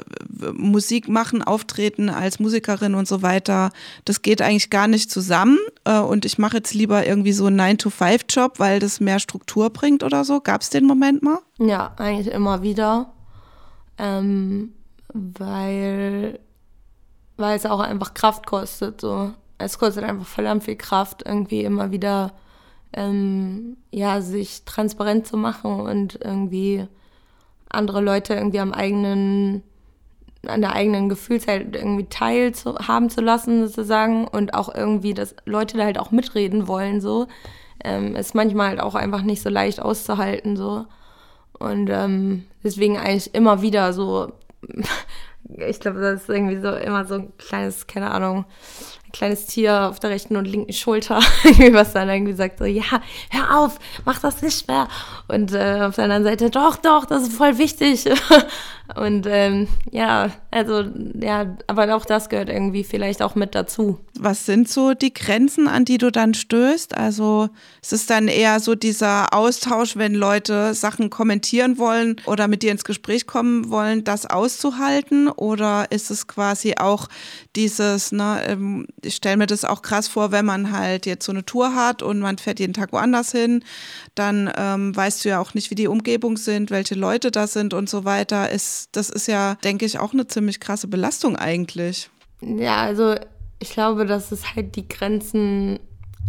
Musik 0.52 1.08
machen, 1.08 1.42
auftreten 1.44 2.08
als 2.08 2.40
Musikerin 2.40 2.96
und 2.96 3.06
so 3.06 3.22
weiter, 3.22 3.70
das 4.04 4.22
geht 4.22 4.42
eigentlich 4.42 4.70
gar 4.70 4.88
nicht 4.88 5.08
zusammen 5.08 5.58
äh, 5.84 6.00
und 6.00 6.24
ich 6.24 6.38
mache 6.38 6.56
jetzt 6.56 6.74
lieber 6.74 7.06
irgendwie 7.06 7.32
so 7.32 7.46
einen 7.46 7.60
9-to-5-Job, 7.60 8.58
weil 8.58 8.80
das 8.80 8.98
mehr 8.98 9.20
Struktur 9.20 9.70
bringt 9.70 10.02
oder 10.02 10.24
so? 10.24 10.40
Gab 10.40 10.62
es 10.62 10.70
den 10.70 10.84
Moment 10.84 11.22
mal? 11.22 11.38
Ja, 11.58 11.94
eigentlich 11.96 12.34
immer 12.34 12.62
wieder. 12.62 13.12
Ähm, 13.98 14.72
weil 15.12 16.40
weil 17.36 17.56
es 17.56 17.66
auch 17.66 17.80
einfach 17.80 18.14
Kraft 18.14 18.46
kostet. 18.46 19.00
So. 19.00 19.32
Es 19.58 19.78
kostet 19.78 20.04
einfach 20.04 20.26
verdammt 20.26 20.64
viel 20.64 20.76
Kraft, 20.76 21.22
irgendwie 21.24 21.62
immer 21.62 21.90
wieder 21.90 22.32
ähm, 22.92 23.76
ja, 23.90 24.20
sich 24.20 24.64
transparent 24.64 25.26
zu 25.26 25.36
machen 25.36 25.80
und 25.80 26.18
irgendwie 26.22 26.86
andere 27.68 28.00
Leute 28.00 28.34
irgendwie 28.34 28.60
am 28.60 28.72
eigenen, 28.72 29.62
an 30.46 30.60
der 30.60 30.72
eigenen 30.72 31.08
Gefühlswelt 31.08 31.76
irgendwie 31.76 32.06
teil 32.06 32.54
zu, 32.54 32.74
zu 33.08 33.20
lassen, 33.20 33.66
sozusagen, 33.66 34.26
und 34.26 34.54
auch 34.54 34.74
irgendwie, 34.74 35.14
dass 35.14 35.34
Leute 35.44 35.76
da 35.76 35.84
halt 35.84 35.98
auch 35.98 36.10
mitreden 36.10 36.68
wollen, 36.68 37.00
so. 37.00 37.26
Ähm, 37.84 38.16
ist 38.16 38.34
manchmal 38.34 38.70
halt 38.70 38.80
auch 38.80 38.94
einfach 38.94 39.22
nicht 39.22 39.42
so 39.42 39.50
leicht 39.50 39.80
auszuhalten, 39.80 40.56
so. 40.56 40.86
Und 41.58 41.88
ähm, 41.90 42.46
deswegen 42.64 42.96
eigentlich 42.96 43.34
immer 43.34 43.62
wieder 43.62 43.92
so 43.92 44.32
ich 45.48 45.80
glaube, 45.80 46.00
das 46.00 46.22
ist 46.22 46.28
irgendwie 46.28 46.60
so 46.60 46.70
immer 46.70 47.04
so 47.04 47.14
ein 47.14 47.32
kleines, 47.38 47.86
keine 47.86 48.10
Ahnung, 48.10 48.44
ein 49.06 49.12
kleines 49.12 49.46
Tier 49.46 49.88
auf 49.88 50.00
der 50.00 50.10
rechten 50.10 50.36
und 50.36 50.46
linken 50.46 50.72
Schulter, 50.72 51.16
was 51.72 51.92
dann 51.92 52.08
irgendwie 52.08 52.32
sagt 52.32 52.58
so, 52.58 52.64
ja, 52.64 52.84
hör 53.30 53.58
auf, 53.58 53.78
mach 54.04 54.18
das 54.20 54.42
nicht 54.42 54.66
mehr. 54.68 54.88
Und 55.28 55.52
äh, 55.52 55.82
auf 55.82 55.94
der 55.96 56.04
anderen 56.04 56.24
Seite, 56.24 56.50
doch, 56.50 56.76
doch, 56.76 57.06
das 57.06 57.22
ist 57.22 57.34
voll 57.34 57.58
wichtig. 57.58 58.04
und 58.94 59.26
ähm, 59.28 59.66
ja, 59.90 60.30
also 60.50 60.84
ja, 61.20 61.56
aber 61.66 61.94
auch 61.96 62.04
das 62.04 62.28
gehört 62.28 62.48
irgendwie 62.48 62.84
vielleicht 62.84 63.20
auch 63.20 63.34
mit 63.34 63.54
dazu. 63.54 63.98
Was 64.18 64.46
sind 64.46 64.68
so 64.68 64.94
die 64.94 65.12
Grenzen, 65.12 65.68
an 65.68 65.84
die 65.84 65.98
du 65.98 66.10
dann 66.10 66.34
stößt? 66.34 66.96
Also 66.96 67.48
es 67.82 67.92
ist 67.92 68.10
dann 68.10 68.28
eher 68.28 68.60
so 68.60 68.74
dieser 68.74 69.34
Austausch, 69.34 69.96
wenn 69.96 70.14
Leute 70.14 70.72
Sachen 70.74 71.10
kommentieren 71.10 71.78
wollen 71.78 72.16
oder 72.26 72.48
mit 72.48 72.62
dir 72.62 72.70
ins 72.70 72.84
Gespräch 72.84 73.26
kommen 73.26 73.70
wollen, 73.70 74.04
das 74.04 74.24
auszuhalten? 74.26 75.28
Oder 75.28 75.90
ist 75.90 76.10
es 76.10 76.28
quasi 76.28 76.74
auch 76.78 77.08
dieses, 77.56 78.12
ne, 78.12 78.42
ähm, 78.46 78.86
ich 79.02 79.16
stelle 79.16 79.36
mir 79.36 79.46
das 79.46 79.64
auch 79.64 79.82
krass 79.82 80.08
vor, 80.08 80.30
wenn 80.30 80.46
man 80.46 80.72
halt 80.72 81.06
jetzt 81.06 81.26
so 81.26 81.32
eine 81.32 81.44
Tour 81.44 81.74
hat 81.74 82.02
und 82.02 82.20
man 82.20 82.38
fährt 82.38 82.60
jeden 82.60 82.74
Tag 82.74 82.92
woanders 82.92 83.32
hin, 83.32 83.64
dann 84.14 84.50
ähm, 84.56 84.94
weißt 84.94 85.24
du 85.24 85.30
ja 85.30 85.40
auch 85.40 85.54
nicht, 85.54 85.70
wie 85.70 85.74
die 85.74 85.88
Umgebung 85.88 86.36
sind, 86.36 86.70
welche 86.70 86.94
Leute 86.94 87.30
da 87.30 87.46
sind 87.46 87.74
und 87.74 87.88
so 87.88 88.04
weiter. 88.04 88.50
Ist, 88.50 88.75
das 88.92 89.10
ist 89.10 89.26
ja, 89.26 89.56
denke 89.56 89.84
ich, 89.84 89.98
auch 89.98 90.12
eine 90.12 90.26
ziemlich 90.26 90.60
krasse 90.60 90.88
Belastung 90.88 91.36
eigentlich. 91.36 92.10
Ja, 92.40 92.76
also 92.76 93.14
ich 93.58 93.70
glaube, 93.70 94.06
dass 94.06 94.32
es 94.32 94.54
halt 94.54 94.76
die 94.76 94.88
Grenzen 94.88 95.78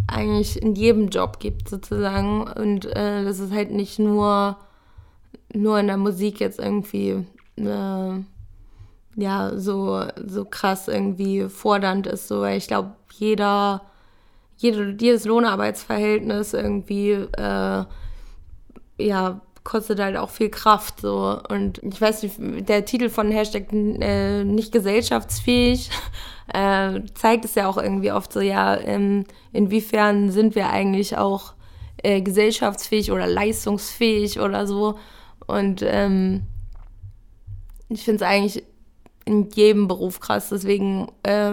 eigentlich 0.07 0.61
in 0.61 0.75
jedem 0.75 1.09
Job 1.09 1.39
gibt 1.39 1.67
sozusagen 1.69 2.43
und 2.43 2.85
äh, 2.85 3.23
dass 3.23 3.39
es 3.39 3.51
halt 3.51 3.71
nicht 3.71 3.99
nur 3.99 4.57
nur 5.53 5.79
in 5.79 5.87
der 5.87 5.97
Musik 5.97 6.39
jetzt 6.39 6.59
irgendwie 6.59 7.25
äh, 7.57 8.23
ja 9.15 9.51
so 9.57 10.05
so 10.25 10.45
krass 10.45 10.87
irgendwie 10.87 11.49
fordernd 11.49 12.07
ist 12.07 12.29
so 12.29 12.41
weil 12.41 12.57
ich 12.57 12.67
glaube 12.67 12.93
jeder 13.17 13.81
jede, 14.57 14.95
jedes 14.99 15.25
Lohnarbeitsverhältnis 15.25 16.53
irgendwie 16.53 17.11
äh, 17.11 17.85
ja, 18.99 19.41
kostet 19.67 19.99
halt 19.99 20.15
auch 20.15 20.29
viel 20.29 20.49
Kraft 20.49 21.01
so. 21.01 21.41
Und 21.49 21.83
ich 21.83 21.99
weiß 21.99 22.23
nicht, 22.23 22.69
der 22.69 22.85
Titel 22.85 23.09
von 23.09 23.29
Hashtag 23.29 23.73
äh, 23.73 24.45
nicht 24.45 24.71
gesellschaftsfähig 24.71 25.89
äh, 26.53 27.01
zeigt 27.15 27.43
es 27.43 27.55
ja 27.55 27.67
auch 27.67 27.77
irgendwie 27.77 28.13
oft 28.13 28.31
so, 28.31 28.39
ja, 28.39 28.79
ähm, 28.79 29.25
inwiefern 29.51 30.31
sind 30.31 30.55
wir 30.55 30.69
eigentlich 30.69 31.17
auch 31.17 31.53
äh, 32.01 32.21
gesellschaftsfähig 32.21 33.11
oder 33.11 33.27
leistungsfähig 33.27 34.39
oder 34.39 34.67
so. 34.67 34.97
Und 35.47 35.81
ähm, 35.83 36.43
ich 37.89 38.05
finde 38.05 38.23
es 38.23 38.29
eigentlich 38.29 38.63
in 39.25 39.49
jedem 39.49 39.89
Beruf 39.89 40.21
krass. 40.21 40.47
Deswegen 40.47 41.11
äh, 41.23 41.51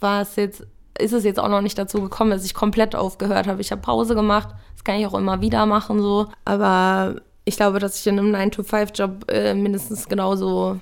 war 0.00 0.22
es 0.22 0.36
jetzt, 0.36 0.66
ist 0.98 1.12
es 1.12 1.24
jetzt 1.24 1.38
auch 1.38 1.50
noch 1.50 1.60
nicht 1.60 1.76
dazu 1.76 2.00
gekommen, 2.00 2.30
dass 2.30 2.46
ich 2.46 2.54
komplett 2.54 2.96
aufgehört 2.96 3.46
habe. 3.46 3.60
Ich 3.60 3.70
habe 3.70 3.82
Pause 3.82 4.14
gemacht. 4.14 4.48
Kann 4.88 5.00
ich 5.00 5.06
auch 5.06 5.18
immer 5.18 5.42
wieder 5.42 5.66
machen 5.66 6.00
so. 6.00 6.28
Aber 6.46 7.16
ich 7.44 7.56
glaube, 7.56 7.78
dass 7.78 8.00
ich 8.00 8.06
in 8.06 8.18
einem 8.18 8.34
9-to-5-Job 8.34 9.30
äh, 9.30 9.52
mindestens 9.52 10.08
genauso 10.08 10.80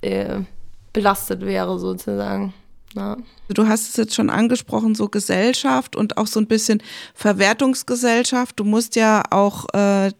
äh, 0.00 0.38
belastet 0.94 1.42
wäre, 1.42 1.78
sozusagen. 1.78 2.54
Ja. 2.94 3.18
Du 3.50 3.68
hast 3.68 3.90
es 3.90 3.96
jetzt 3.98 4.14
schon 4.14 4.30
angesprochen, 4.30 4.94
so 4.94 5.10
Gesellschaft 5.10 5.96
und 5.96 6.16
auch 6.16 6.28
so 6.28 6.40
ein 6.40 6.46
bisschen 6.46 6.82
Verwertungsgesellschaft. 7.12 8.58
Du 8.58 8.64
musst 8.64 8.96
ja 8.96 9.22
auch 9.30 9.66
äh, 9.74 10.12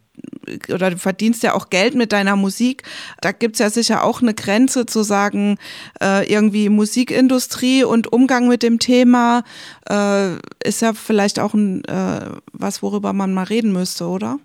oder 0.73 0.91
du 0.91 0.99
verdienst 0.99 1.43
ja 1.43 1.55
auch 1.55 1.71
Geld 1.71 1.95
mit 1.95 2.13
deiner 2.13 2.37
Musik. 2.37 2.85
Da 3.21 3.33
gibt 3.33 3.57
es 3.57 3.61
ja 3.61 3.71
sicher 3.71 4.05
auch 4.05 4.23
eine 4.23 4.35
Grenze 4.35 4.87
zu 4.87 5.03
sagen, 5.03 5.59
äh, 6.01 6.31
irgendwie 6.31 6.69
Musikindustrie 6.69 7.85
und 7.85 8.13
Umgang 8.13 8.49
mit 8.49 8.63
dem 8.63 8.79
Thema 8.79 9.45
äh, 9.89 10.37
ist 10.63 10.83
ja 10.83 10.93
vielleicht 10.93 11.41
auch 11.41 11.55
ein, 11.55 11.85
äh, 11.85 12.31
was, 12.53 12.83
worüber 12.83 13.13
man 13.13 13.35
mal 13.35 13.45
reden 13.45 13.73
müsste, 13.73 14.07
oder? 14.07 14.39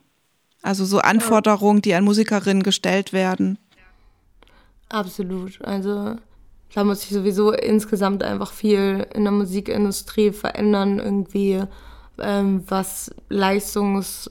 Also 0.62 0.86
so 0.86 0.99
Anforderungen, 0.99 1.81
die 1.81 1.93
an 1.93 2.03
Musikerinnen 2.03 2.63
gestellt 2.63 3.13
werden. 3.13 3.57
Absolut. 4.89 5.60
Also 5.63 6.15
da 6.73 6.84
muss 6.84 7.01
sich 7.01 7.10
sowieso 7.10 7.51
insgesamt 7.51 8.23
einfach 8.23 8.51
viel 8.51 9.07
in 9.13 9.23
der 9.23 9.31
Musikindustrie 9.31 10.31
verändern, 10.31 10.99
irgendwie 10.99 11.63
ähm, 12.19 12.63
was 12.67 13.12
Leistungs 13.29 14.29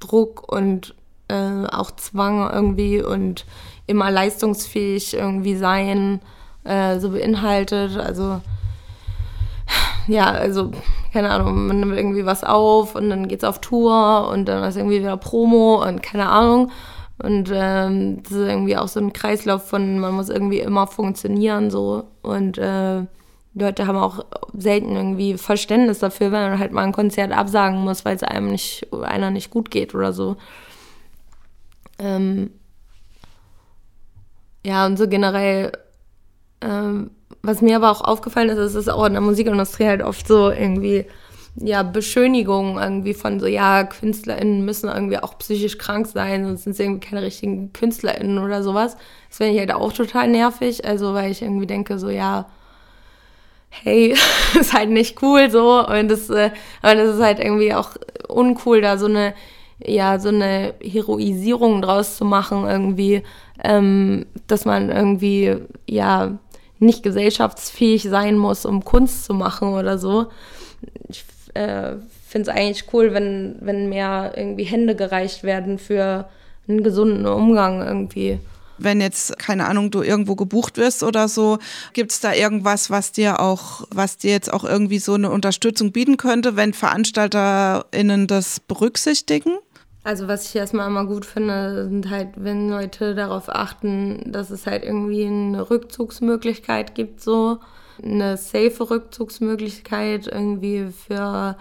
Druck 0.00 0.50
und 0.50 0.94
äh, 1.28 1.66
auch 1.70 1.90
Zwang 1.92 2.50
irgendwie 2.50 3.02
und 3.02 3.44
immer 3.86 4.10
leistungsfähig 4.10 5.14
irgendwie 5.14 5.56
sein 5.56 6.20
äh, 6.64 6.98
so 6.98 7.10
beinhaltet. 7.10 7.96
Also 7.96 8.40
ja, 10.06 10.26
also 10.26 10.70
keine 11.12 11.30
Ahnung, 11.30 11.66
man 11.66 11.80
nimmt 11.80 11.96
irgendwie 11.96 12.26
was 12.26 12.44
auf 12.44 12.94
und 12.94 13.10
dann 13.10 13.28
geht's 13.28 13.44
auf 13.44 13.60
Tour 13.60 14.28
und 14.30 14.46
dann 14.46 14.62
ist 14.64 14.76
irgendwie 14.76 15.00
wieder 15.00 15.16
Promo 15.16 15.82
und 15.86 16.02
keine 16.02 16.28
Ahnung. 16.28 16.70
Und 17.20 17.50
ähm, 17.52 18.22
das 18.22 18.32
ist 18.32 18.48
irgendwie 18.48 18.76
auch 18.76 18.88
so 18.88 19.00
ein 19.00 19.12
Kreislauf 19.12 19.68
von, 19.68 19.98
man 19.98 20.14
muss 20.14 20.28
irgendwie 20.28 20.60
immer 20.60 20.86
funktionieren 20.86 21.70
so 21.70 22.04
und 22.22 22.58
äh, 22.58 23.02
Leute 23.58 23.86
haben 23.86 23.98
auch 23.98 24.24
selten 24.56 24.96
irgendwie 24.96 25.36
Verständnis 25.38 25.98
dafür, 25.98 26.32
wenn 26.32 26.50
man 26.50 26.58
halt 26.58 26.72
mal 26.72 26.84
ein 26.84 26.92
Konzert 26.92 27.32
absagen 27.32 27.78
muss, 27.80 28.04
weil 28.04 28.16
es 28.16 28.22
einem 28.22 28.50
nicht, 28.50 28.86
einer 28.92 29.30
nicht 29.30 29.50
gut 29.50 29.70
geht 29.70 29.94
oder 29.94 30.12
so. 30.12 30.36
Ähm 31.98 32.50
ja, 34.64 34.86
und 34.86 34.98
so 34.98 35.08
generell, 35.08 35.72
ähm, 36.60 37.10
was 37.42 37.62
mir 37.62 37.76
aber 37.76 37.90
auch 37.90 38.02
aufgefallen 38.02 38.50
ist, 38.50 38.58
ist 38.58 38.74
es 38.74 38.88
auch 38.88 39.04
in 39.06 39.12
der 39.12 39.22
Musikindustrie 39.22 39.86
halt 39.86 40.02
oft 40.02 40.26
so 40.26 40.50
irgendwie, 40.50 41.06
ja, 41.56 41.82
Beschönigung 41.82 42.78
irgendwie 42.78 43.14
von 43.14 43.40
so, 43.40 43.46
ja, 43.46 43.84
KünstlerInnen 43.84 44.64
müssen 44.64 44.88
irgendwie 44.88 45.18
auch 45.18 45.38
psychisch 45.38 45.78
krank 45.78 46.06
sein, 46.06 46.44
sonst 46.44 46.64
sind 46.64 46.76
sie 46.76 46.82
irgendwie 46.82 47.06
keine 47.06 47.22
richtigen 47.22 47.72
KünstlerInnen 47.72 48.38
oder 48.38 48.62
sowas. 48.62 48.96
Das 49.28 49.38
finde 49.38 49.54
ich 49.54 49.58
halt 49.58 49.72
auch 49.72 49.92
total 49.92 50.28
nervig, 50.28 50.84
also 50.84 51.14
weil 51.14 51.30
ich 51.30 51.42
irgendwie 51.42 51.66
denke 51.66 51.98
so, 51.98 52.10
ja, 52.10 52.46
hey, 53.70 54.14
ist 54.60 54.72
halt 54.72 54.90
nicht 54.90 55.22
cool 55.22 55.50
so. 55.50 55.86
Und 55.86 56.08
das, 56.08 56.30
äh, 56.30 56.50
ist 56.82 57.20
halt 57.20 57.38
irgendwie 57.38 57.74
auch 57.74 57.90
uncool, 58.28 58.80
da 58.80 58.98
so 58.98 59.06
eine, 59.06 59.34
ja, 59.84 60.18
so 60.18 60.28
eine 60.28 60.74
Heroisierung 60.82 61.82
draus 61.82 62.16
zu 62.16 62.24
machen, 62.24 62.66
irgendwie, 62.66 63.22
ähm, 63.62 64.26
dass 64.46 64.64
man 64.64 64.90
irgendwie, 64.90 65.56
ja, 65.88 66.38
nicht 66.80 67.02
gesellschaftsfähig 67.02 68.04
sein 68.04 68.38
muss, 68.38 68.64
um 68.64 68.84
Kunst 68.84 69.24
zu 69.24 69.34
machen 69.34 69.74
oder 69.74 69.98
so. 69.98 70.26
Ich 71.08 71.24
äh, 71.54 71.96
finde 72.26 72.50
es 72.50 72.56
eigentlich 72.56 72.84
cool, 72.92 73.12
wenn, 73.14 73.56
wenn 73.60 73.88
mehr 73.88 74.32
irgendwie 74.36 74.64
Hände 74.64 74.94
gereicht 74.94 75.42
werden 75.42 75.78
für 75.78 76.28
einen 76.68 76.82
gesunden 76.82 77.26
Umgang 77.26 77.84
irgendwie 77.84 78.38
wenn 78.78 79.00
jetzt, 79.00 79.38
keine 79.38 79.66
Ahnung, 79.66 79.90
du 79.90 80.02
irgendwo 80.02 80.34
gebucht 80.34 80.76
wirst 80.76 81.02
oder 81.02 81.28
so, 81.28 81.58
gibt 81.92 82.12
es 82.12 82.20
da 82.20 82.32
irgendwas, 82.32 82.90
was 82.90 83.12
dir 83.12 83.40
auch, 83.40 83.86
was 83.90 84.16
dir 84.16 84.30
jetzt 84.30 84.52
auch 84.52 84.64
irgendwie 84.64 84.98
so 84.98 85.14
eine 85.14 85.30
Unterstützung 85.30 85.92
bieten 85.92 86.16
könnte, 86.16 86.56
wenn 86.56 86.72
VeranstalterInnen 86.72 88.26
das 88.26 88.60
berücksichtigen? 88.60 89.58
Also 90.04 90.28
was 90.28 90.48
ich 90.48 90.56
erstmal 90.56 90.86
immer 90.86 91.06
gut 91.06 91.26
finde, 91.26 91.88
sind 91.88 92.08
halt, 92.08 92.28
wenn 92.36 92.70
Leute 92.70 93.14
darauf 93.14 93.48
achten, 93.48 94.32
dass 94.32 94.50
es 94.50 94.66
halt 94.66 94.84
irgendwie 94.84 95.26
eine 95.26 95.68
Rückzugsmöglichkeit 95.68 96.94
gibt, 96.94 97.20
so 97.20 97.58
eine 98.02 98.36
safe 98.36 98.90
Rückzugsmöglichkeit 98.90 100.26
irgendwie 100.28 100.86
für 101.06 101.56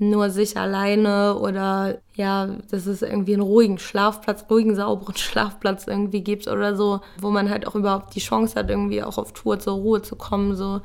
nur 0.00 0.30
sich 0.30 0.56
alleine 0.56 1.38
oder 1.38 1.98
ja, 2.14 2.46
dass 2.70 2.86
es 2.86 3.02
irgendwie 3.02 3.34
einen 3.34 3.42
ruhigen 3.42 3.78
Schlafplatz, 3.78 4.46
ruhigen, 4.50 4.74
sauberen 4.74 5.16
Schlafplatz 5.16 5.86
irgendwie 5.86 6.22
gibt 6.22 6.48
oder 6.48 6.74
so, 6.74 7.00
wo 7.20 7.30
man 7.30 7.50
halt 7.50 7.66
auch 7.66 7.74
überhaupt 7.74 8.14
die 8.14 8.20
Chance 8.20 8.58
hat, 8.58 8.70
irgendwie 8.70 9.02
auch 9.02 9.18
auf 9.18 9.32
Tour 9.32 9.58
zur 9.58 9.74
Ruhe 9.74 10.00
zu 10.00 10.16
kommen, 10.16 10.56
so 10.56 10.80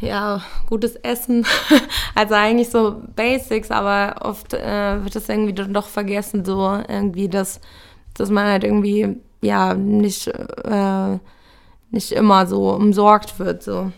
ja, 0.00 0.40
gutes 0.68 0.94
Essen. 0.96 1.44
also 2.14 2.34
eigentlich 2.34 2.70
so 2.70 3.02
Basics, 3.16 3.72
aber 3.72 4.14
oft 4.20 4.54
äh, 4.54 5.02
wird 5.02 5.16
das 5.16 5.28
irgendwie 5.28 5.52
dann 5.52 5.74
doch 5.74 5.88
vergessen, 5.88 6.44
so 6.44 6.80
irgendwie, 6.88 7.28
dass, 7.28 7.60
dass 8.14 8.30
man 8.30 8.46
halt 8.46 8.62
irgendwie 8.62 9.16
ja 9.42 9.74
nicht, 9.74 10.28
äh, 10.28 11.18
nicht 11.90 12.12
immer 12.12 12.46
so 12.46 12.70
umsorgt 12.70 13.40
wird. 13.40 13.64
So. 13.64 13.90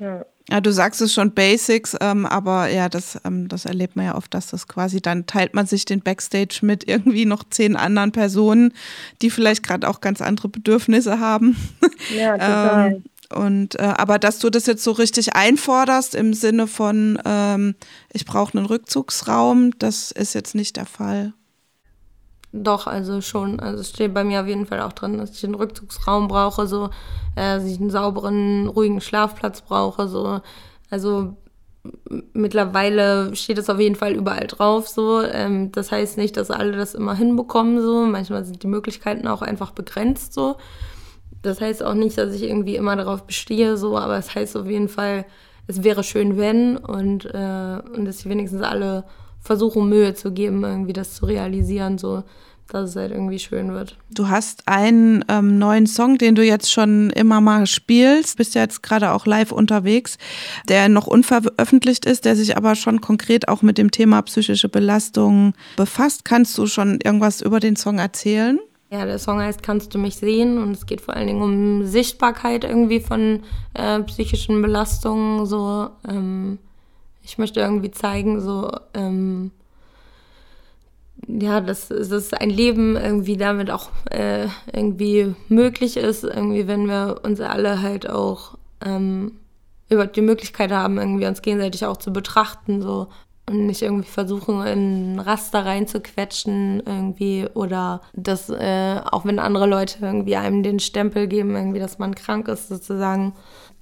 Ja. 0.00 0.24
Ja, 0.48 0.60
du 0.60 0.72
sagst 0.72 1.00
es 1.00 1.12
schon 1.12 1.32
Basics, 1.32 1.96
ähm, 2.00 2.24
aber 2.24 2.68
ja, 2.68 2.88
das, 2.88 3.18
ähm, 3.24 3.48
das 3.48 3.64
erlebt 3.64 3.96
man 3.96 4.06
ja 4.06 4.14
oft, 4.14 4.32
dass 4.32 4.46
das 4.46 4.68
quasi 4.68 5.00
dann 5.00 5.26
teilt 5.26 5.54
man 5.54 5.66
sich 5.66 5.84
den 5.84 6.02
Backstage 6.02 6.60
mit 6.62 6.88
irgendwie 6.88 7.24
noch 7.26 7.42
zehn 7.50 7.74
anderen 7.74 8.12
Personen, 8.12 8.72
die 9.22 9.30
vielleicht 9.30 9.64
gerade 9.64 9.88
auch 9.88 10.00
ganz 10.00 10.20
andere 10.20 10.48
Bedürfnisse 10.48 11.18
haben. 11.18 11.56
Ja, 12.16 12.32
total. 12.38 12.92
ähm, 12.92 13.04
und 13.34 13.74
äh, 13.80 13.82
aber 13.82 14.20
dass 14.20 14.38
du 14.38 14.50
das 14.50 14.66
jetzt 14.66 14.84
so 14.84 14.92
richtig 14.92 15.34
einforderst 15.34 16.14
im 16.14 16.32
Sinne 16.32 16.68
von, 16.68 17.18
ähm, 17.24 17.74
ich 18.12 18.24
brauche 18.24 18.56
einen 18.56 18.66
Rückzugsraum, 18.66 19.76
das 19.80 20.12
ist 20.12 20.34
jetzt 20.34 20.54
nicht 20.54 20.76
der 20.76 20.86
Fall. 20.86 21.32
Doch, 22.62 22.86
also 22.86 23.20
schon. 23.20 23.60
Also 23.60 23.80
es 23.80 23.90
steht 23.90 24.14
bei 24.14 24.24
mir 24.24 24.40
auf 24.40 24.46
jeden 24.46 24.66
Fall 24.66 24.80
auch 24.80 24.92
drin, 24.92 25.18
dass 25.18 25.32
ich 25.32 25.44
einen 25.44 25.54
Rückzugsraum 25.54 26.28
brauche, 26.28 26.66
so, 26.66 26.86
äh, 27.34 27.56
dass 27.56 27.64
ich 27.64 27.80
einen 27.80 27.90
sauberen, 27.90 28.68
ruhigen 28.68 29.00
Schlafplatz 29.00 29.62
brauche, 29.62 30.08
so. 30.08 30.40
Also 30.90 31.36
mittlerweile 32.32 33.34
steht 33.36 33.58
es 33.58 33.70
auf 33.70 33.78
jeden 33.78 33.94
Fall 33.94 34.14
überall 34.14 34.46
drauf, 34.46 34.88
so. 34.88 35.22
Ähm, 35.22 35.72
das 35.72 35.92
heißt 35.92 36.18
nicht, 36.18 36.36
dass 36.36 36.50
alle 36.50 36.72
das 36.72 36.94
immer 36.94 37.14
hinbekommen, 37.14 37.80
so. 37.82 38.06
Manchmal 38.06 38.44
sind 38.44 38.62
die 38.62 38.68
Möglichkeiten 38.68 39.26
auch 39.26 39.42
einfach 39.42 39.72
begrenzt, 39.72 40.32
so. 40.32 40.56
Das 41.42 41.60
heißt 41.60 41.82
auch 41.82 41.94
nicht, 41.94 42.16
dass 42.18 42.34
ich 42.34 42.42
irgendwie 42.44 42.76
immer 42.76 42.96
darauf 42.96 43.24
bestehe, 43.24 43.76
so, 43.76 43.98
aber 43.98 44.16
es 44.16 44.34
heißt 44.34 44.56
auf 44.56 44.66
jeden 44.66 44.88
Fall, 44.88 45.26
es 45.66 45.82
wäre 45.82 46.02
schön, 46.04 46.36
wenn 46.38 46.76
und, 46.76 47.26
äh, 47.26 47.80
und 47.94 48.04
dass 48.04 48.20
ich 48.20 48.28
wenigstens 48.28 48.62
alle 48.62 49.04
versuchen, 49.40 49.88
Mühe 49.88 50.14
zu 50.14 50.32
geben, 50.32 50.64
irgendwie 50.64 50.92
das 50.92 51.14
zu 51.14 51.26
realisieren, 51.26 51.98
so 51.98 52.24
dass 52.68 52.90
es 52.90 52.96
halt 52.96 53.12
irgendwie 53.12 53.38
schön 53.38 53.72
wird. 53.72 53.96
Du 54.10 54.28
hast 54.28 54.66
einen 54.66 55.24
ähm, 55.28 55.58
neuen 55.58 55.86
Song, 55.86 56.18
den 56.18 56.34
du 56.34 56.44
jetzt 56.44 56.70
schon 56.70 57.10
immer 57.10 57.40
mal 57.40 57.66
spielst, 57.66 58.36
bist 58.36 58.54
ja 58.54 58.62
jetzt 58.62 58.82
gerade 58.82 59.12
auch 59.12 59.26
live 59.26 59.52
unterwegs, 59.52 60.18
der 60.68 60.88
noch 60.88 61.06
unveröffentlicht 61.06 62.04
ist, 62.06 62.24
der 62.24 62.36
sich 62.36 62.56
aber 62.56 62.74
schon 62.74 63.00
konkret 63.00 63.48
auch 63.48 63.62
mit 63.62 63.78
dem 63.78 63.90
Thema 63.90 64.22
psychische 64.22 64.68
Belastung 64.68 65.54
befasst. 65.76 66.24
Kannst 66.24 66.56
du 66.58 66.66
schon 66.66 66.98
irgendwas 67.02 67.40
über 67.40 67.60
den 67.60 67.76
Song 67.76 67.98
erzählen? 67.98 68.58
Ja, 68.90 69.04
der 69.04 69.18
Song 69.18 69.40
heißt 69.40 69.62
Kannst 69.62 69.94
du 69.94 69.98
mich 69.98 70.16
sehen 70.16 70.58
und 70.58 70.72
es 70.72 70.86
geht 70.86 71.00
vor 71.00 71.14
allen 71.14 71.26
Dingen 71.26 71.42
um 71.42 71.86
Sichtbarkeit 71.86 72.64
irgendwie 72.64 73.00
von 73.00 73.42
äh, 73.74 74.00
psychischen 74.02 74.62
Belastungen. 74.62 75.46
So, 75.46 75.88
ähm, 76.08 76.58
ich 77.22 77.38
möchte 77.38 77.60
irgendwie 77.60 77.90
zeigen, 77.90 78.40
so 78.40 78.70
ähm, 78.94 79.50
ja, 81.28 81.60
dass, 81.60 81.88
dass 81.88 82.32
ein 82.32 82.50
Leben 82.50 82.96
irgendwie 82.96 83.36
damit 83.36 83.70
auch 83.70 83.90
äh, 84.10 84.46
irgendwie 84.72 85.34
möglich 85.48 85.96
ist, 85.96 86.24
irgendwie, 86.24 86.68
wenn 86.68 86.86
wir 86.86 87.20
uns 87.24 87.40
alle 87.40 87.82
halt 87.82 88.08
auch 88.08 88.56
ähm, 88.84 89.32
über 89.88 90.06
die 90.06 90.20
Möglichkeit 90.22 90.72
haben, 90.72 90.98
irgendwie 90.98 91.26
uns 91.26 91.42
gegenseitig 91.42 91.84
auch 91.84 91.96
zu 91.96 92.12
betrachten, 92.12 92.80
so. 92.82 93.08
und 93.48 93.66
nicht 93.66 93.82
irgendwie 93.82 94.08
versuchen, 94.08 94.64
in 94.66 95.20
Raster 95.20 95.64
reinzuquetschen 95.64 96.82
irgendwie 96.84 97.46
oder 97.54 98.02
dass 98.14 98.48
äh, 98.50 99.00
auch 99.04 99.24
wenn 99.24 99.38
andere 99.38 99.66
Leute 99.66 99.98
irgendwie 100.02 100.36
einem 100.36 100.62
den 100.62 100.80
Stempel 100.80 101.26
geben, 101.26 101.54
irgendwie, 101.54 101.80
dass 101.80 101.98
man 101.98 102.14
krank 102.14 102.48
ist 102.48 102.68
sozusagen, 102.68 103.34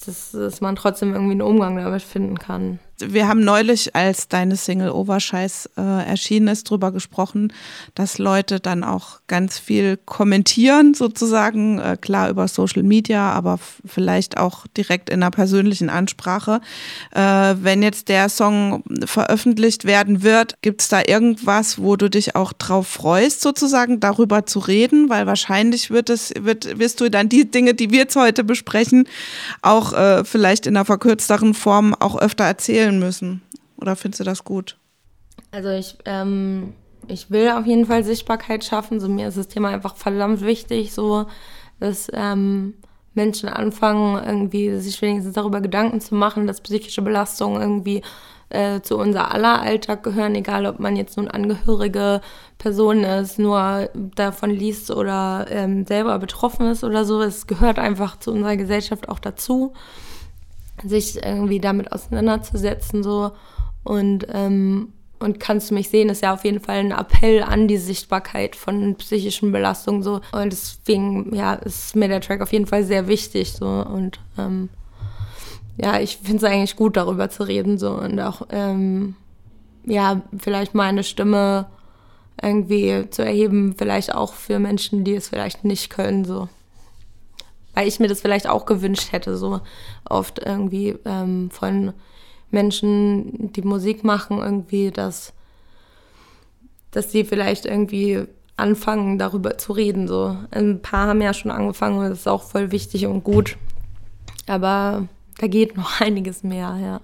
dass, 0.04 0.32
dass 0.32 0.60
man 0.60 0.76
trotzdem 0.76 1.12
irgendwie 1.12 1.32
einen 1.32 1.42
Umgang 1.42 1.76
damit 1.76 2.02
finden 2.02 2.38
kann. 2.38 2.78
Wir 3.00 3.26
haben 3.26 3.42
neulich, 3.42 3.96
als 3.96 4.28
deine 4.28 4.54
Single 4.54 4.90
Overscheiß 4.90 5.70
äh, 5.76 5.80
erschienen 6.06 6.46
ist, 6.46 6.70
darüber 6.70 6.92
gesprochen, 6.92 7.52
dass 7.96 8.18
Leute 8.18 8.60
dann 8.60 8.84
auch 8.84 9.18
ganz 9.26 9.58
viel 9.58 9.96
kommentieren, 9.96 10.94
sozusagen, 10.94 11.80
äh, 11.80 11.96
klar 12.00 12.30
über 12.30 12.46
Social 12.46 12.84
Media, 12.84 13.32
aber 13.32 13.58
vielleicht 13.84 14.38
auch 14.38 14.68
direkt 14.76 15.10
in 15.10 15.22
einer 15.24 15.32
persönlichen 15.32 15.90
Ansprache. 15.90 16.60
Äh, 17.10 17.20
wenn 17.60 17.82
jetzt 17.82 18.08
der 18.08 18.28
Song 18.28 18.84
veröffentlicht 19.04 19.86
werden 19.86 20.22
wird, 20.22 20.62
gibt 20.62 20.82
es 20.82 20.88
da 20.88 21.02
irgendwas, 21.04 21.80
wo 21.80 21.96
du 21.96 22.08
dich 22.08 22.36
auch 22.36 22.52
drauf 22.52 22.86
freust, 22.86 23.40
sozusagen 23.40 23.98
darüber 23.98 24.46
zu 24.46 24.60
reden? 24.60 25.10
Weil 25.10 25.26
wahrscheinlich 25.26 25.90
wird 25.90 26.10
es, 26.10 26.32
wird, 26.38 26.78
wirst 26.78 27.00
du 27.00 27.10
dann 27.10 27.28
die 27.28 27.50
Dinge, 27.50 27.74
die 27.74 27.90
wir 27.90 28.00
jetzt 28.00 28.14
heute 28.14 28.44
besprechen, 28.44 29.08
auch 29.62 29.92
äh, 29.94 30.24
vielleicht 30.24 30.68
in 30.68 30.76
einer 30.76 30.84
verkürzteren 30.84 31.54
Form 31.54 31.92
auch 31.98 32.16
öfter 32.16 32.44
erzählen 32.44 32.83
erzählen 32.84 32.98
müssen? 32.98 33.42
Oder 33.76 33.96
findest 33.96 34.20
du 34.20 34.24
das 34.24 34.44
gut? 34.44 34.76
Also 35.50 35.70
ich, 35.70 35.96
ähm, 36.04 36.74
ich 37.08 37.30
will 37.30 37.50
auf 37.50 37.66
jeden 37.66 37.86
Fall 37.86 38.04
Sichtbarkeit 38.04 38.64
schaffen. 38.64 39.00
So 39.00 39.08
mir 39.08 39.28
ist 39.28 39.38
das 39.38 39.48
Thema 39.48 39.70
einfach 39.70 39.96
verdammt 39.96 40.42
wichtig, 40.42 40.92
so 40.92 41.26
dass 41.80 42.08
ähm, 42.12 42.74
Menschen 43.14 43.48
anfangen, 43.48 44.22
irgendwie 44.24 44.76
sich 44.78 45.00
wenigstens 45.02 45.34
darüber 45.34 45.60
Gedanken 45.60 46.00
zu 46.00 46.14
machen, 46.14 46.46
dass 46.46 46.60
psychische 46.60 47.02
Belastungen 47.02 47.60
irgendwie 47.60 48.02
äh, 48.48 48.80
zu 48.80 48.96
unser 48.96 49.32
aller 49.32 49.60
Alltag 49.60 50.02
gehören, 50.02 50.34
egal 50.34 50.66
ob 50.66 50.78
man 50.78 50.96
jetzt 50.96 51.16
nun 51.16 51.28
angehörige 51.28 52.20
Person 52.58 53.02
ist, 53.02 53.38
nur 53.38 53.90
davon 53.94 54.50
liest 54.50 54.90
oder 54.90 55.46
ähm, 55.50 55.84
selber 55.84 56.18
betroffen 56.18 56.68
ist 56.68 56.84
oder 56.84 57.04
so. 57.04 57.20
Es 57.22 57.46
gehört 57.46 57.78
einfach 57.78 58.18
zu 58.18 58.32
unserer 58.32 58.56
Gesellschaft 58.56 59.08
auch 59.08 59.18
dazu 59.18 59.74
sich 60.82 61.24
irgendwie 61.24 61.60
damit 61.60 61.92
auseinanderzusetzen 61.92 63.02
so. 63.02 63.32
Und 63.84 64.26
ähm, 64.32 64.92
und 65.20 65.40
kannst 65.40 65.70
du 65.70 65.74
mich 65.74 65.88
sehen 65.88 66.10
ist 66.10 66.22
ja 66.22 66.34
auf 66.34 66.44
jeden 66.44 66.60
Fall 66.60 66.78
ein 66.78 66.90
Appell 66.90 67.42
an 67.42 67.66
die 67.66 67.78
Sichtbarkeit 67.78 68.56
von 68.56 68.96
psychischen 68.96 69.52
Belastungen 69.52 70.02
so. 70.02 70.20
Und 70.32 70.52
deswegen 70.52 71.34
ja 71.34 71.54
ist 71.54 71.96
mir 71.96 72.08
der 72.08 72.20
Track 72.20 72.42
auf 72.42 72.52
jeden 72.52 72.66
Fall 72.66 72.84
sehr 72.84 73.08
wichtig 73.08 73.52
so. 73.52 73.66
Und 73.66 74.20
ähm, 74.36 74.68
ja 75.76 75.98
ich 76.00 76.18
finde 76.18 76.38
es 76.38 76.44
eigentlich 76.44 76.76
gut 76.76 76.96
darüber 76.96 77.30
zu 77.30 77.44
reden 77.44 77.78
so. 77.78 77.92
Und 77.92 78.20
auch 78.20 78.42
ähm, 78.50 79.14
ja 79.86 80.20
vielleicht 80.36 80.74
meine 80.74 81.04
Stimme 81.04 81.66
irgendwie 82.42 83.08
zu 83.10 83.24
erheben 83.24 83.74
vielleicht 83.78 84.14
auch 84.14 84.34
für 84.34 84.58
Menschen 84.58 85.04
die 85.04 85.14
es 85.14 85.28
vielleicht 85.28 85.64
nicht 85.64 85.88
können 85.88 86.24
so 86.24 86.48
weil 87.74 87.88
ich 87.88 88.00
mir 88.00 88.08
das 88.08 88.20
vielleicht 88.20 88.48
auch 88.48 88.66
gewünscht 88.66 89.12
hätte, 89.12 89.36
so 89.36 89.60
oft 90.08 90.38
irgendwie 90.38 90.96
ähm, 91.04 91.50
von 91.50 91.92
Menschen, 92.50 93.52
die 93.52 93.62
Musik 93.62 94.04
machen, 94.04 94.38
irgendwie, 94.38 94.90
dass, 94.90 95.32
dass 96.92 97.12
sie 97.12 97.24
vielleicht 97.24 97.66
irgendwie 97.66 98.26
anfangen, 98.56 99.18
darüber 99.18 99.58
zu 99.58 99.72
reden. 99.72 100.08
So. 100.08 100.36
Ein 100.50 100.80
paar 100.80 101.08
haben 101.08 101.20
ja 101.20 101.34
schon 101.34 101.50
angefangen 101.50 101.98
und 101.98 102.08
das 102.08 102.20
ist 102.20 102.28
auch 102.28 102.44
voll 102.44 102.70
wichtig 102.70 103.06
und 103.06 103.24
gut. 103.24 103.56
Aber 104.46 105.08
da 105.38 105.46
geht 105.46 105.76
noch 105.76 106.00
einiges 106.00 106.42
mehr, 106.42 106.78
ja. 106.80 107.00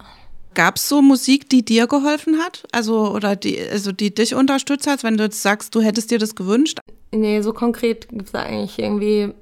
Gab 0.55 0.77
es 0.77 0.89
so 0.89 1.01
Musik, 1.01 1.49
die 1.49 1.65
dir 1.65 1.87
geholfen 1.87 2.39
hat? 2.39 2.65
Also, 2.73 3.13
oder 3.15 3.37
die, 3.37 3.61
also 3.61 3.93
die 3.93 4.13
dich 4.13 4.35
unterstützt 4.35 4.89
hat, 4.89 5.05
wenn 5.05 5.17
du 5.17 5.25
jetzt 5.25 5.43
sagst, 5.43 5.75
du 5.75 5.81
hättest 5.81 6.11
dir 6.11 6.19
das 6.19 6.35
gewünscht? 6.35 6.81
Nee, 7.13 7.41
so 7.41 7.53
konkret 7.53 8.09
gibt 8.09 8.29
es 8.29 8.35
eigentlich 8.35 8.79
irgendwie 8.79 9.33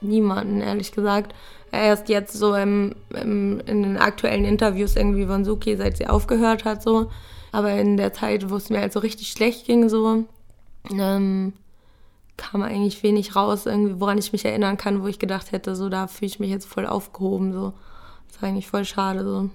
niemanden, 0.00 0.60
ehrlich 0.60 0.92
gesagt. 0.92 1.34
Erst 1.72 2.08
jetzt 2.08 2.32
so 2.32 2.54
im, 2.54 2.94
im, 3.10 3.60
in 3.66 3.82
den 3.82 3.96
aktuellen 3.96 4.44
Interviews 4.44 4.96
irgendwie 4.96 5.26
von 5.26 5.44
Suki, 5.44 5.76
seit 5.76 5.96
sie 5.96 6.08
aufgehört 6.08 6.64
hat, 6.64 6.82
so. 6.82 7.10
Aber 7.52 7.72
in 7.72 7.96
der 7.96 8.12
Zeit, 8.12 8.50
wo 8.50 8.56
es 8.56 8.70
mir 8.70 8.80
halt 8.80 8.92
so 8.92 9.00
richtig 9.00 9.28
schlecht 9.28 9.66
ging, 9.66 9.88
so, 9.88 10.24
ähm, 10.90 11.52
kam 12.36 12.62
eigentlich 12.62 13.02
wenig 13.02 13.36
raus, 13.36 13.66
irgendwie, 13.66 14.00
woran 14.00 14.18
ich 14.18 14.32
mich 14.32 14.44
erinnern 14.44 14.76
kann, 14.76 15.02
wo 15.02 15.06
ich 15.06 15.18
gedacht 15.18 15.52
hätte, 15.52 15.76
so, 15.76 15.88
da 15.88 16.06
fühle 16.06 16.28
ich 16.28 16.40
mich 16.40 16.50
jetzt 16.50 16.66
voll 16.66 16.86
aufgehoben, 16.86 17.52
so. 17.52 17.72
Das 18.28 18.42
war 18.42 18.48
eigentlich 18.48 18.68
voll 18.68 18.84
schade, 18.84 19.24
so. 19.24 19.50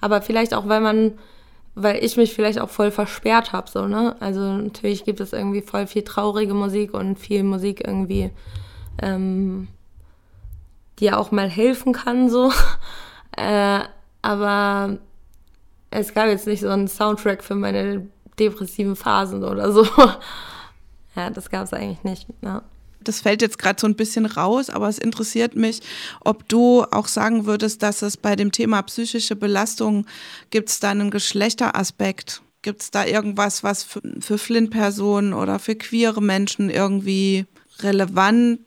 Aber 0.00 0.20
vielleicht 0.20 0.52
auch, 0.52 0.68
weil 0.68 0.80
man, 0.80 1.12
weil 1.74 2.04
ich 2.04 2.16
mich 2.16 2.34
vielleicht 2.34 2.60
auch 2.60 2.68
voll 2.68 2.90
versperrt 2.90 3.52
habe, 3.52 3.70
so, 3.70 3.86
ne? 3.86 4.16
Also 4.20 4.40
natürlich 4.40 5.04
gibt 5.04 5.20
es 5.20 5.32
irgendwie 5.32 5.62
voll 5.62 5.86
viel 5.86 6.02
traurige 6.02 6.54
Musik 6.54 6.92
und 6.92 7.18
viel 7.18 7.42
Musik 7.42 7.86
irgendwie, 7.86 8.30
ähm, 9.00 9.68
die 11.00 11.12
auch 11.12 11.30
mal 11.30 11.48
helfen 11.48 11.92
kann, 11.92 12.28
so. 12.28 12.52
Äh, 13.36 13.80
aber 14.22 14.96
es 15.90 16.14
gab 16.14 16.28
jetzt 16.28 16.46
nicht 16.46 16.60
so 16.60 16.68
einen 16.68 16.86
Soundtrack 16.86 17.42
für 17.42 17.56
meine 17.56 18.06
depressiven 18.38 18.94
Phasen 18.94 19.42
oder 19.42 19.72
so. 19.72 19.84
ja, 21.16 21.30
das 21.30 21.50
gab 21.50 21.64
es 21.64 21.72
eigentlich 21.72 22.04
nicht. 22.04 22.26
Ja. 22.42 22.62
Das 23.00 23.20
fällt 23.20 23.42
jetzt 23.42 23.58
gerade 23.58 23.80
so 23.80 23.86
ein 23.86 23.96
bisschen 23.96 24.26
raus, 24.26 24.70
aber 24.70 24.88
es 24.88 24.98
interessiert 24.98 25.56
mich, 25.56 25.80
ob 26.20 26.48
du 26.48 26.84
auch 26.90 27.06
sagen 27.06 27.46
würdest, 27.46 27.82
dass 27.82 28.02
es 28.02 28.16
bei 28.16 28.34
dem 28.34 28.50
Thema 28.50 28.82
psychische 28.82 29.36
Belastung 29.36 30.06
gibt 30.50 30.70
es 30.70 30.80
da 30.80 30.90
einen 30.90 31.10
Geschlechteraspekt? 31.10 32.42
Gibt 32.62 32.80
es 32.80 32.90
da 32.90 33.04
irgendwas, 33.04 33.62
was 33.62 33.84
für, 33.84 34.00
für 34.20 34.38
Flint-Personen 34.38 35.34
oder 35.34 35.58
für 35.58 35.74
queere 35.74 36.22
Menschen 36.22 36.70
irgendwie 36.70 37.44
relevant 37.80 38.60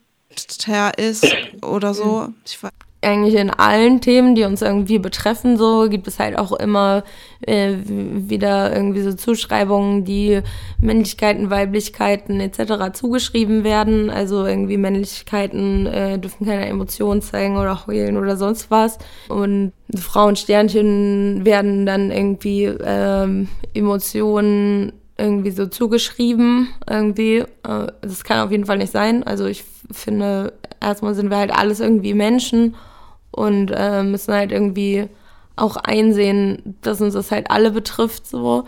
ist 0.98 1.26
oder 1.62 1.94
so. 1.94 2.30
Ich 2.46 2.62
eigentlich 3.02 3.36
in 3.36 3.50
allen 3.52 4.02
Themen, 4.02 4.36
die 4.36 4.44
uns 4.44 4.62
irgendwie 4.62 5.00
betreffen, 5.00 5.58
so 5.58 5.88
gibt 5.90 6.08
es 6.08 6.20
halt 6.20 6.38
auch 6.38 6.52
immer 6.52 7.04
äh, 7.42 7.76
wieder 7.86 8.76
irgendwie 8.76 9.02
so 9.02 9.14
Zuschreibungen, 9.14 10.04
die 10.04 10.42
Männlichkeiten, 10.82 11.50
Weiblichkeiten 11.50 12.40
etc. 12.40 12.94
zugeschrieben 12.94 13.64
werden. 13.64 14.10
Also 14.10 14.46
irgendwie 14.46 14.78
Männlichkeiten 14.78 15.86
äh, 15.86 16.18
dürfen 16.18 16.48
keine 16.48 16.66
Emotionen 16.68 17.22
zeigen 17.22 17.58
oder 17.58 17.86
heulen 17.86 18.18
oder 18.18 18.36
sonst 18.36 18.72
was. 18.72 18.98
Und 19.30 19.74
Frauensternchen 19.96 21.46
werden 21.46 21.86
dann 21.86 22.12
irgendwie 22.12 22.66
ähm, 22.66 23.48
Emotionen 23.74 24.92
irgendwie 25.18 25.52
so 25.52 25.66
zugeschrieben. 25.66 26.70
Irgendwie, 26.90 27.38
äh, 27.38 27.88
das 28.02 28.24
kann 28.24 28.40
auf 28.40 28.52
jeden 28.52 28.66
Fall 28.66 28.78
nicht 28.78 28.92
sein. 28.92 29.24
Also 29.24 29.46
ich 29.46 29.64
finde, 29.92 30.54
erstmal 30.82 31.16
sind 31.16 31.30
wir 31.30 31.38
halt 31.38 31.52
alles 31.52 31.80
irgendwie 31.80 32.14
Menschen 32.14 32.76
und 33.32 33.72
äh, 33.74 34.04
müssen 34.04 34.34
halt 34.34 34.52
irgendwie 34.52 35.08
auch 35.56 35.76
einsehen, 35.76 36.78
dass 36.82 37.02
uns 37.02 37.14
das 37.14 37.32
halt 37.32 37.50
alle 37.50 37.72
betrifft 37.72 38.28
so 38.28 38.66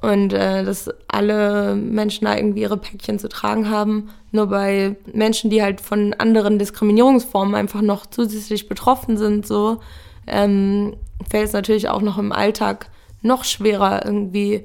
und 0.00 0.32
äh, 0.32 0.64
dass 0.64 0.90
alle 1.08 1.74
Menschen 1.74 2.24
da 2.24 2.36
irgendwie 2.36 2.62
ihre 2.62 2.76
Päckchen 2.76 3.18
zu 3.18 3.28
tragen 3.28 3.70
haben. 3.70 4.10
Nur 4.30 4.46
bei 4.46 4.96
Menschen, 5.12 5.50
die 5.50 5.62
halt 5.62 5.80
von 5.80 6.14
anderen 6.14 6.58
Diskriminierungsformen 6.58 7.54
einfach 7.54 7.82
noch 7.82 8.06
zusätzlich 8.06 8.68
betroffen 8.68 9.16
sind, 9.16 9.46
so 9.46 9.80
ähm, 10.26 10.96
fällt 11.28 11.48
es 11.48 11.52
natürlich 11.52 11.88
auch 11.88 12.02
noch 12.02 12.18
im 12.18 12.32
Alltag 12.32 12.88
noch 13.20 13.44
schwerer 13.44 14.04
irgendwie 14.04 14.64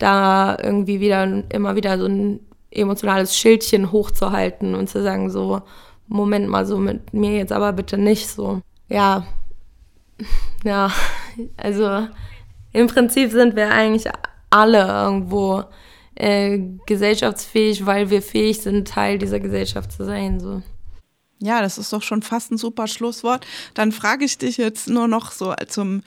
da 0.00 0.56
irgendwie 0.60 0.98
wieder 1.00 1.44
immer 1.50 1.76
wieder 1.76 1.98
so 1.98 2.06
ein 2.06 2.40
emotionales 2.70 3.36
Schildchen 3.36 3.92
hochzuhalten 3.92 4.74
und 4.74 4.88
zu 4.88 5.02
sagen, 5.02 5.30
so, 5.30 5.62
Moment 6.08 6.48
mal, 6.48 6.66
so 6.66 6.78
mit 6.78 7.12
mir 7.14 7.36
jetzt 7.36 7.52
aber 7.52 7.72
bitte 7.72 7.98
nicht 7.98 8.28
so. 8.28 8.60
Ja, 8.88 9.26
ja, 10.64 10.90
also 11.56 12.08
im 12.72 12.86
Prinzip 12.86 13.30
sind 13.30 13.56
wir 13.56 13.70
eigentlich 13.70 14.10
alle 14.50 14.86
irgendwo 14.86 15.64
äh, 16.14 16.58
gesellschaftsfähig, 16.86 17.86
weil 17.86 18.10
wir 18.10 18.22
fähig 18.22 18.60
sind, 18.60 18.88
Teil 18.88 19.18
dieser 19.18 19.40
Gesellschaft 19.40 19.92
zu 19.92 20.04
sein. 20.04 20.40
So. 20.40 20.62
Ja, 21.38 21.62
das 21.62 21.78
ist 21.78 21.92
doch 21.92 22.02
schon 22.02 22.22
fast 22.22 22.52
ein 22.52 22.58
super 22.58 22.86
Schlusswort. 22.86 23.46
Dann 23.74 23.92
frage 23.92 24.24
ich 24.24 24.38
dich 24.38 24.56
jetzt 24.56 24.88
nur 24.88 25.08
noch 25.08 25.32
so 25.32 25.54
zum 25.68 26.02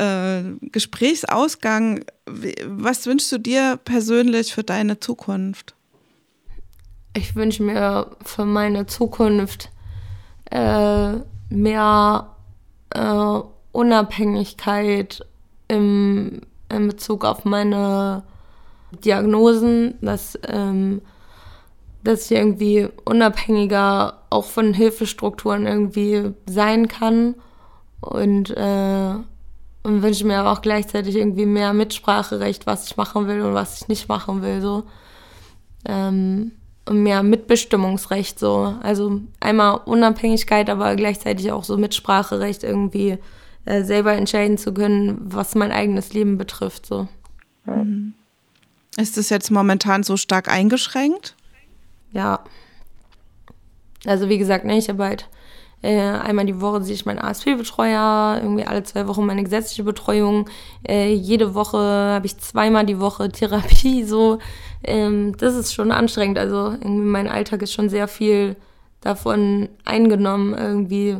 äh, 0.00 0.42
Gesprächsausgang, 0.72 2.04
was 2.66 3.06
wünschst 3.06 3.30
du 3.32 3.38
dir 3.38 3.78
persönlich 3.84 4.54
für 4.54 4.64
deine 4.64 5.00
Zukunft? 5.00 5.74
ich 7.14 7.34
wünsche 7.36 7.62
mir 7.62 8.08
für 8.24 8.44
meine 8.44 8.86
Zukunft 8.86 9.70
äh, 10.50 11.14
mehr 11.48 12.36
äh, 12.90 13.40
Unabhängigkeit 13.72 15.24
im, 15.68 16.40
in 16.68 16.88
Bezug 16.88 17.24
auf 17.24 17.44
meine 17.44 18.22
Diagnosen, 19.04 19.94
dass, 20.00 20.38
ähm, 20.48 21.02
dass 22.02 22.30
ich 22.30 22.36
irgendwie 22.36 22.88
unabhängiger 23.04 24.18
auch 24.30 24.44
von 24.44 24.74
Hilfestrukturen 24.74 25.66
irgendwie 25.66 26.32
sein 26.46 26.88
kann 26.88 27.34
und 28.00 28.50
äh, 28.50 29.14
und 29.82 30.02
wünsche 30.02 30.26
mir 30.26 30.38
aber 30.38 30.52
auch 30.52 30.62
gleichzeitig 30.62 31.16
irgendwie 31.16 31.46
mehr 31.46 31.72
Mitspracherecht, 31.72 32.66
was 32.66 32.86
ich 32.86 32.96
machen 32.96 33.26
will 33.26 33.42
und 33.42 33.54
was 33.54 33.80
ich 33.80 33.88
nicht 33.88 34.08
machen 34.08 34.42
will, 34.42 34.60
so. 34.60 34.84
Ähm, 35.86 36.52
und 36.86 37.02
mehr 37.02 37.22
Mitbestimmungsrecht, 37.22 38.38
so. 38.38 38.74
Also 38.82 39.20
einmal 39.38 39.80
Unabhängigkeit, 39.84 40.68
aber 40.68 40.96
gleichzeitig 40.96 41.52
auch 41.52 41.64
so 41.64 41.76
Mitspracherecht, 41.76 42.62
irgendwie 42.62 43.18
äh, 43.64 43.84
selber 43.84 44.12
entscheiden 44.12 44.58
zu 44.58 44.74
können, 44.74 45.18
was 45.20 45.54
mein 45.54 45.72
eigenes 45.72 46.12
Leben 46.12 46.36
betrifft, 46.36 46.86
so. 46.86 47.08
Mhm. 47.64 48.14
Ist 48.96 49.16
das 49.16 49.30
jetzt 49.30 49.50
momentan 49.50 50.02
so 50.02 50.16
stark 50.16 50.48
eingeschränkt? 50.48 51.36
Ja. 52.12 52.40
Also 54.04 54.28
wie 54.28 54.38
gesagt, 54.38 54.64
ne, 54.64 54.76
ich 54.76 54.88
habe 54.88 55.04
halt 55.04 55.28
äh, 55.82 55.98
einmal 55.98 56.44
die 56.44 56.60
Woche 56.60 56.82
sehe 56.82 56.94
ich 56.94 57.06
meinen 57.06 57.18
ASP-Betreuer, 57.18 58.40
irgendwie 58.42 58.64
alle 58.64 58.82
zwei 58.82 59.06
Wochen 59.06 59.24
meine 59.24 59.42
gesetzliche 59.42 59.82
Betreuung. 59.82 60.48
Äh, 60.86 61.14
jede 61.14 61.54
Woche 61.54 61.78
habe 61.78 62.26
ich 62.26 62.38
zweimal 62.38 62.84
die 62.84 63.00
Woche 63.00 63.30
Therapie. 63.30 64.04
So, 64.04 64.38
ähm, 64.84 65.36
das 65.38 65.54
ist 65.54 65.72
schon 65.72 65.90
anstrengend. 65.90 66.38
Also 66.38 66.72
irgendwie 66.72 67.06
mein 67.06 67.28
Alltag 67.28 67.62
ist 67.62 67.72
schon 67.72 67.88
sehr 67.88 68.08
viel 68.08 68.56
davon 69.00 69.70
eingenommen, 69.84 70.52
irgendwie, 70.52 71.16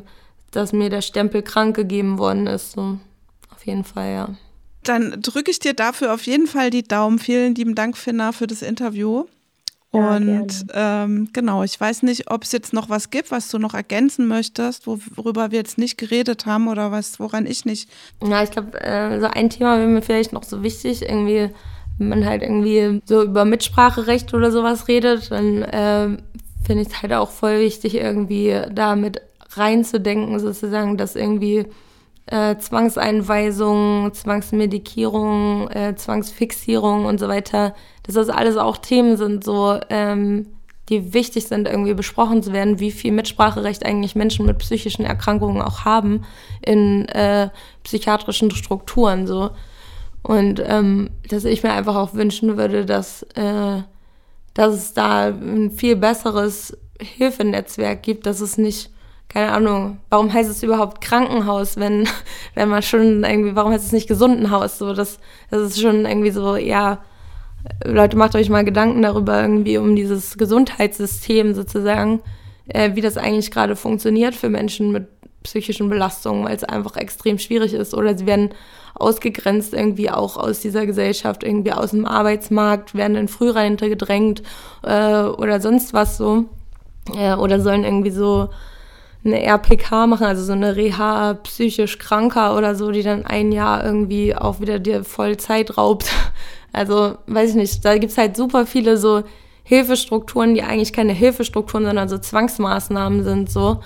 dass 0.51 0.73
mir 0.73 0.91
der 0.91 1.03
Stempel 1.03 1.43
krank 1.43 1.75
gegeben 1.75 2.19
worden 2.19 2.47
ist. 2.47 2.73
So, 2.73 2.99
auf 3.55 3.65
jeden 3.65 3.85
Fall, 3.85 4.13
ja. 4.13 4.29
Dann 4.85 5.23
drücke 5.23 5.51
ich 5.51 5.59
dir 5.59 5.75
dafür 5.75 6.13
auf 6.13 6.27
jeden 6.27 6.47
Fall 6.47 6.71
die 6.71 6.83
Daumen. 6.83 7.19
Vielen 7.19 7.55
lieben 7.55 7.75
Dank, 7.75 7.97
Finna, 7.97 8.33
für 8.33 8.47
das 8.47 8.63
Interview. 8.63 9.25
Und 9.93 10.67
ähm, 10.73 11.29
genau, 11.33 11.65
ich 11.65 11.81
weiß 11.81 12.05
nicht, 12.05 12.31
ob 12.31 12.45
es 12.45 12.53
jetzt 12.53 12.73
noch 12.73 12.89
was 12.89 13.11
gibt, 13.11 13.33
was 13.33 13.49
du 13.49 13.59
noch 13.59 13.75
ergänzen 13.75 14.29
möchtest, 14.29 14.87
worüber 14.87 15.51
wir 15.51 15.59
jetzt 15.59 15.79
nicht 15.79 15.99
geredet 15.99 16.47
haben 16.47 16.69
oder 16.69 16.93
was, 16.93 17.19
woran 17.19 17.45
ich 17.45 17.65
nicht. 17.65 17.91
Ja, 18.23 18.43
ich 18.43 18.53
glaube, 18.53 18.81
äh, 18.81 19.19
so 19.19 19.27
ein 19.27 19.51
Thema 19.51 19.79
wäre 19.79 19.89
mir 19.89 20.03
vielleicht 20.03 20.33
noch 20.33 20.45
so 20.45 20.63
wichtig, 20.63 21.03
irgendwie, 21.03 21.51
wenn 21.99 22.09
man 22.09 22.25
halt 22.25 22.43
irgendwie 22.43 23.03
so 23.05 23.25
über 23.25 23.45
Mitspracherecht 23.45 24.33
oder 24.33 24.53
sowas 24.53 24.87
redet, 24.87 25.33
dann 25.33 25.63
äh, 25.63 26.19
finde 26.65 26.83
ich 26.83 26.89
es 26.89 27.03
halt 27.03 27.13
auch 27.13 27.31
voll 27.31 27.59
wichtig, 27.59 27.97
irgendwie 27.97 28.61
da 28.73 28.95
mit 28.95 29.21
reinzudenken, 29.51 30.39
sozusagen, 30.39 30.99
dass 30.99 31.17
irgendwie 31.17 31.67
äh, 32.31 32.57
Zwangseinweisung, 32.59 34.13
Zwangsmedikierung, 34.15 35.69
äh, 35.71 35.95
Zwangsfixierung 35.97 37.05
und 37.05 37.19
so 37.19 37.29
weiter, 37.29 37.75
dass 38.05 38.15
das 38.15 38.29
alles 38.29 38.57
auch 38.57 38.79
Themen 38.79 39.17
sind, 39.17 39.45
so 39.45 39.79
ähm, 39.91 40.47
die 40.89 41.15
wichtig 41.15 41.47
sind, 41.47 41.69
irgendwie 41.69 41.95
besprochen 41.95 42.43
zu 42.43 42.53
werden, 42.53 42.81
wie 42.81 42.91
viel 42.91 43.13
Mitspracherecht 43.13 43.85
eigentlich 43.87 44.17
Menschen 44.17 44.47
mit 44.47 44.59
psychischen 44.59 45.05
Erkrankungen 45.05 45.63
auch 45.63 45.85
haben 45.85 46.25
in 46.63 47.07
äh, 47.09 47.51
psychiatrischen 47.85 48.51
Strukturen 48.51 49.27
so. 49.27 49.51
Und 50.23 50.63
ähm, 50.65 51.11
dass 51.29 51.45
ich 51.45 51.63
mir 51.63 51.73
einfach 51.73 51.97
auch 51.97 52.15
wünschen 52.15 52.57
würde, 52.57 52.85
dass, 52.85 53.23
äh, 53.35 53.83
dass 54.55 54.75
es 54.75 54.93
da 54.93 55.29
ein 55.29 55.71
viel 55.71 55.97
besseres 55.97 56.77
Hilfenetzwerk 57.01 58.03
gibt, 58.03 58.27
dass 58.27 58.41
es 58.41 58.59
nicht 58.59 58.91
keine 59.31 59.53
Ahnung, 59.53 59.99
warum 60.11 60.33
heißt 60.33 60.51
es 60.51 60.63
überhaupt 60.63 61.01
Krankenhaus, 61.01 61.77
wenn, 61.77 62.07
wenn 62.55 62.69
man 62.69 62.83
schon 62.83 63.25
irgendwie, 63.25 63.55
warum 63.55 63.73
heißt 63.73 63.87
es 63.87 63.93
nicht 63.93 64.09
Gesundenhaus? 64.09 64.77
So, 64.77 64.93
das, 64.93 65.19
das 65.51 65.63
ist 65.63 65.81
schon 65.81 66.05
irgendwie 66.05 66.33
so, 66.33 66.57
ja, 66.57 66.99
Leute, 67.85 68.17
macht 68.17 68.35
euch 68.35 68.49
mal 68.49 68.65
Gedanken 68.65 69.03
darüber, 69.03 69.41
irgendwie 69.41 69.79
um 69.79 69.95
dieses 69.95 70.37
Gesundheitssystem 70.37 71.55
sozusagen, 71.55 72.21
äh, 72.67 72.95
wie 72.95 73.01
das 73.01 73.17
eigentlich 73.17 73.51
gerade 73.51 73.77
funktioniert 73.77 74.35
für 74.35 74.49
Menschen 74.49 74.91
mit 74.91 75.09
psychischen 75.43 75.89
Belastungen, 75.89 76.45
weil 76.45 76.57
es 76.57 76.65
einfach 76.65 76.97
extrem 76.97 77.39
schwierig 77.39 77.73
ist. 77.73 77.95
Oder 77.95 78.19
sie 78.19 78.27
werden 78.27 78.51
ausgegrenzt 78.95 79.75
irgendwie 79.75 80.11
auch 80.11 80.37
aus 80.37 80.61
dieser 80.61 80.87
Gesellschaft, 80.87 81.45
irgendwie 81.45 81.73
aus 81.73 81.93
dem 81.93 82.05
Arbeitsmarkt, 82.05 82.95
werden 82.95 83.17
in 83.17 83.29
Frührente 83.29 83.89
gedrängt 83.89 84.43
äh, 84.83 85.23
oder 85.23 85.61
sonst 85.61 85.95
was 85.95 86.17
so. 86.17 86.47
Äh, 87.17 87.35
oder 87.35 87.61
sollen 87.61 87.85
irgendwie 87.85 88.11
so 88.11 88.51
eine 89.25 89.43
RPK 89.43 90.07
machen, 90.07 90.27
also 90.27 90.43
so 90.45 90.53
eine 90.53 90.77
Reha 90.77 91.35
psychisch 91.35 91.99
Kranker 91.99 92.57
oder 92.57 92.75
so, 92.75 92.91
die 92.91 93.03
dann 93.03 93.27
ein 93.27 93.53
Jahr 93.53 93.85
irgendwie 93.85 94.35
auch 94.35 94.61
wieder 94.61 94.79
dir 94.79 95.05
voll 95.05 95.37
Zeit 95.37 95.77
raubt. 95.77 96.11
Also, 96.73 97.19
weiß 97.27 97.51
ich 97.51 97.57
nicht, 97.57 97.85
da 97.85 97.99
gibt's 97.99 98.17
halt 98.17 98.37
super 98.37 98.65
viele 98.65 98.97
so 98.97 99.25
Hilfestrukturen, 99.65 100.55
die 100.55 100.63
eigentlich 100.63 100.93
keine 100.93 101.13
Hilfestrukturen, 101.13 101.85
sondern 101.85 102.09
so 102.09 102.17
Zwangsmaßnahmen 102.17 103.25
sind 103.25 103.51
so. 103.51 103.81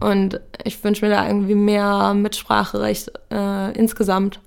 Und 0.00 0.40
ich 0.62 0.82
wünsche 0.84 1.04
mir 1.04 1.10
da 1.10 1.26
irgendwie 1.26 1.56
mehr 1.56 2.14
Mitspracherecht 2.14 3.10
äh, 3.32 3.76
insgesamt, 3.76 4.38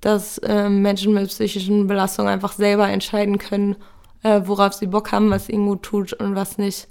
dass 0.00 0.38
äh, 0.38 0.68
Menschen 0.68 1.12
mit 1.12 1.28
psychischen 1.28 1.88
Belastungen 1.88 2.32
einfach 2.32 2.52
selber 2.52 2.88
entscheiden 2.88 3.38
können, 3.38 3.76
äh, 4.22 4.42
worauf 4.44 4.74
sie 4.74 4.86
Bock 4.86 5.10
haben, 5.10 5.30
was 5.30 5.48
ihnen 5.48 5.66
gut 5.66 5.82
tut 5.82 6.12
und 6.12 6.36
was 6.36 6.58
nicht. 6.58 6.86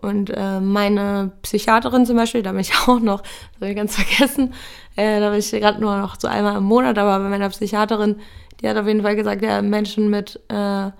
Und 0.00 0.30
äh, 0.30 0.60
meine 0.60 1.32
Psychiaterin 1.42 2.04
zum 2.04 2.16
Beispiel, 2.16 2.42
da 2.42 2.52
bin 2.52 2.60
ich 2.60 2.72
auch 2.86 3.00
noch, 3.00 3.22
das 3.22 3.60
habe 3.60 3.70
ich 3.70 3.76
ganz 3.76 3.96
vergessen, 3.96 4.54
äh, 4.96 5.20
da 5.20 5.30
bin 5.30 5.38
ich 5.38 5.50
gerade 5.50 5.80
nur 5.80 5.96
noch 5.96 6.18
so 6.18 6.28
einmal 6.28 6.56
im 6.56 6.64
Monat, 6.64 6.98
aber 6.98 7.22
bei 7.22 7.28
meiner 7.28 7.48
Psychiaterin, 7.48 8.16
die 8.60 8.68
hat 8.68 8.76
auf 8.76 8.86
jeden 8.86 9.02
Fall 9.02 9.16
gesagt, 9.16 9.42
ja, 9.42 9.62
Menschen 9.62 10.10
mit 10.10 10.40
äh, 10.48 10.90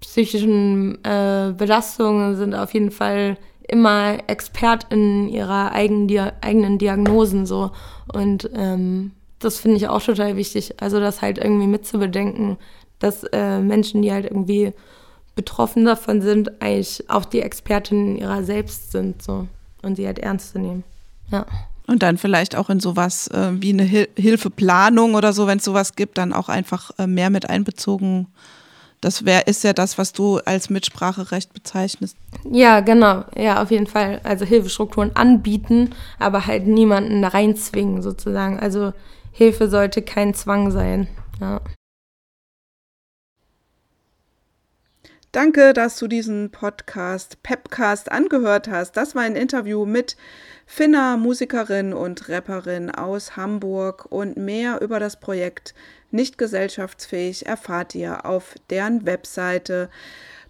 psychischen 0.00 1.02
äh, 1.04 1.52
Belastungen 1.56 2.36
sind 2.36 2.54
auf 2.54 2.74
jeden 2.74 2.90
Fall 2.90 3.38
immer 3.68 4.18
Expert 4.28 4.86
in 4.90 5.28
ihrer 5.28 5.72
eigenen, 5.72 6.08
Dia 6.08 6.32
eigenen 6.40 6.78
Diagnosen 6.78 7.46
so. 7.46 7.72
Und 8.12 8.48
ähm, 8.54 9.12
das 9.38 9.58
finde 9.58 9.78
ich 9.78 9.88
auch 9.88 10.02
total 10.02 10.36
wichtig. 10.36 10.80
Also 10.80 11.00
das 11.00 11.22
halt 11.22 11.38
irgendwie 11.38 11.66
mitzubedenken, 11.66 12.56
dass 12.98 13.24
äh, 13.24 13.60
Menschen, 13.60 14.02
die 14.02 14.12
halt 14.12 14.24
irgendwie 14.26 14.72
betroffen 15.36 15.84
davon 15.84 16.22
sind, 16.22 16.60
eigentlich 16.60 17.08
auch 17.08 17.24
die 17.24 17.42
Expertinnen 17.42 18.16
ihrer 18.16 18.42
selbst 18.42 18.90
sind 18.90 19.22
so 19.22 19.46
und 19.82 19.94
sie 19.94 20.06
halt 20.06 20.18
ernst 20.18 20.52
zu 20.52 20.58
nehmen. 20.58 20.82
Ja. 21.30 21.46
Und 21.86 22.02
dann 22.02 22.18
vielleicht 22.18 22.56
auch 22.56 22.68
in 22.68 22.80
sowas 22.80 23.28
äh, 23.28 23.52
wie 23.52 23.72
eine 23.72 23.84
Hil 23.84 24.08
Hilfeplanung 24.16 25.14
oder 25.14 25.32
so, 25.32 25.46
wenn 25.46 25.58
es 25.58 25.64
sowas 25.64 25.94
gibt, 25.94 26.18
dann 26.18 26.32
auch 26.32 26.48
einfach 26.48 26.90
äh, 26.98 27.06
mehr 27.06 27.30
mit 27.30 27.48
einbezogen. 27.48 28.26
Das 29.00 29.24
wär, 29.24 29.46
ist 29.46 29.62
ja 29.62 29.72
das, 29.72 29.98
was 29.98 30.12
du 30.12 30.38
als 30.38 30.68
Mitspracherecht 30.68 31.52
bezeichnest. 31.52 32.16
Ja, 32.50 32.80
genau. 32.80 33.24
Ja, 33.36 33.62
auf 33.62 33.70
jeden 33.70 33.86
Fall. 33.86 34.20
Also 34.24 34.44
Hilfestrukturen 34.44 35.14
anbieten, 35.14 35.90
aber 36.18 36.46
halt 36.46 36.66
niemanden 36.66 37.22
da 37.22 37.28
reinzwingen 37.28 38.02
sozusagen. 38.02 38.58
Also 38.58 38.92
Hilfe 39.30 39.68
sollte 39.68 40.02
kein 40.02 40.34
Zwang 40.34 40.72
sein. 40.72 41.06
Ja. 41.40 41.60
Danke, 45.36 45.74
dass 45.74 45.98
du 45.98 46.08
diesen 46.08 46.48
Podcast, 46.48 47.42
Pepcast, 47.42 48.10
angehört 48.10 48.68
hast. 48.68 48.96
Das 48.96 49.14
war 49.14 49.20
ein 49.20 49.36
Interview 49.36 49.84
mit 49.84 50.16
Finna, 50.64 51.18
Musikerin 51.18 51.92
und 51.92 52.30
Rapperin 52.30 52.90
aus 52.90 53.36
Hamburg. 53.36 54.06
Und 54.08 54.38
mehr 54.38 54.80
über 54.80 54.98
das 54.98 55.20
Projekt 55.20 55.74
Nicht 56.10 56.38
gesellschaftsfähig 56.38 57.44
erfahrt 57.44 57.94
ihr 57.94 58.24
auf 58.24 58.54
deren 58.70 59.04
Webseite. 59.04 59.90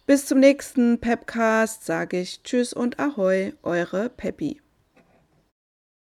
Bis 0.07 0.27
zum 0.27 0.39
nächsten 0.39 1.01
Pepcast 1.01 1.85
sage 1.85 2.21
ich 2.21 2.45
Tschüss 2.45 2.73
und 2.73 3.01
Ahoi, 3.01 3.55
eure 3.65 4.09
Peppi. 4.09 4.61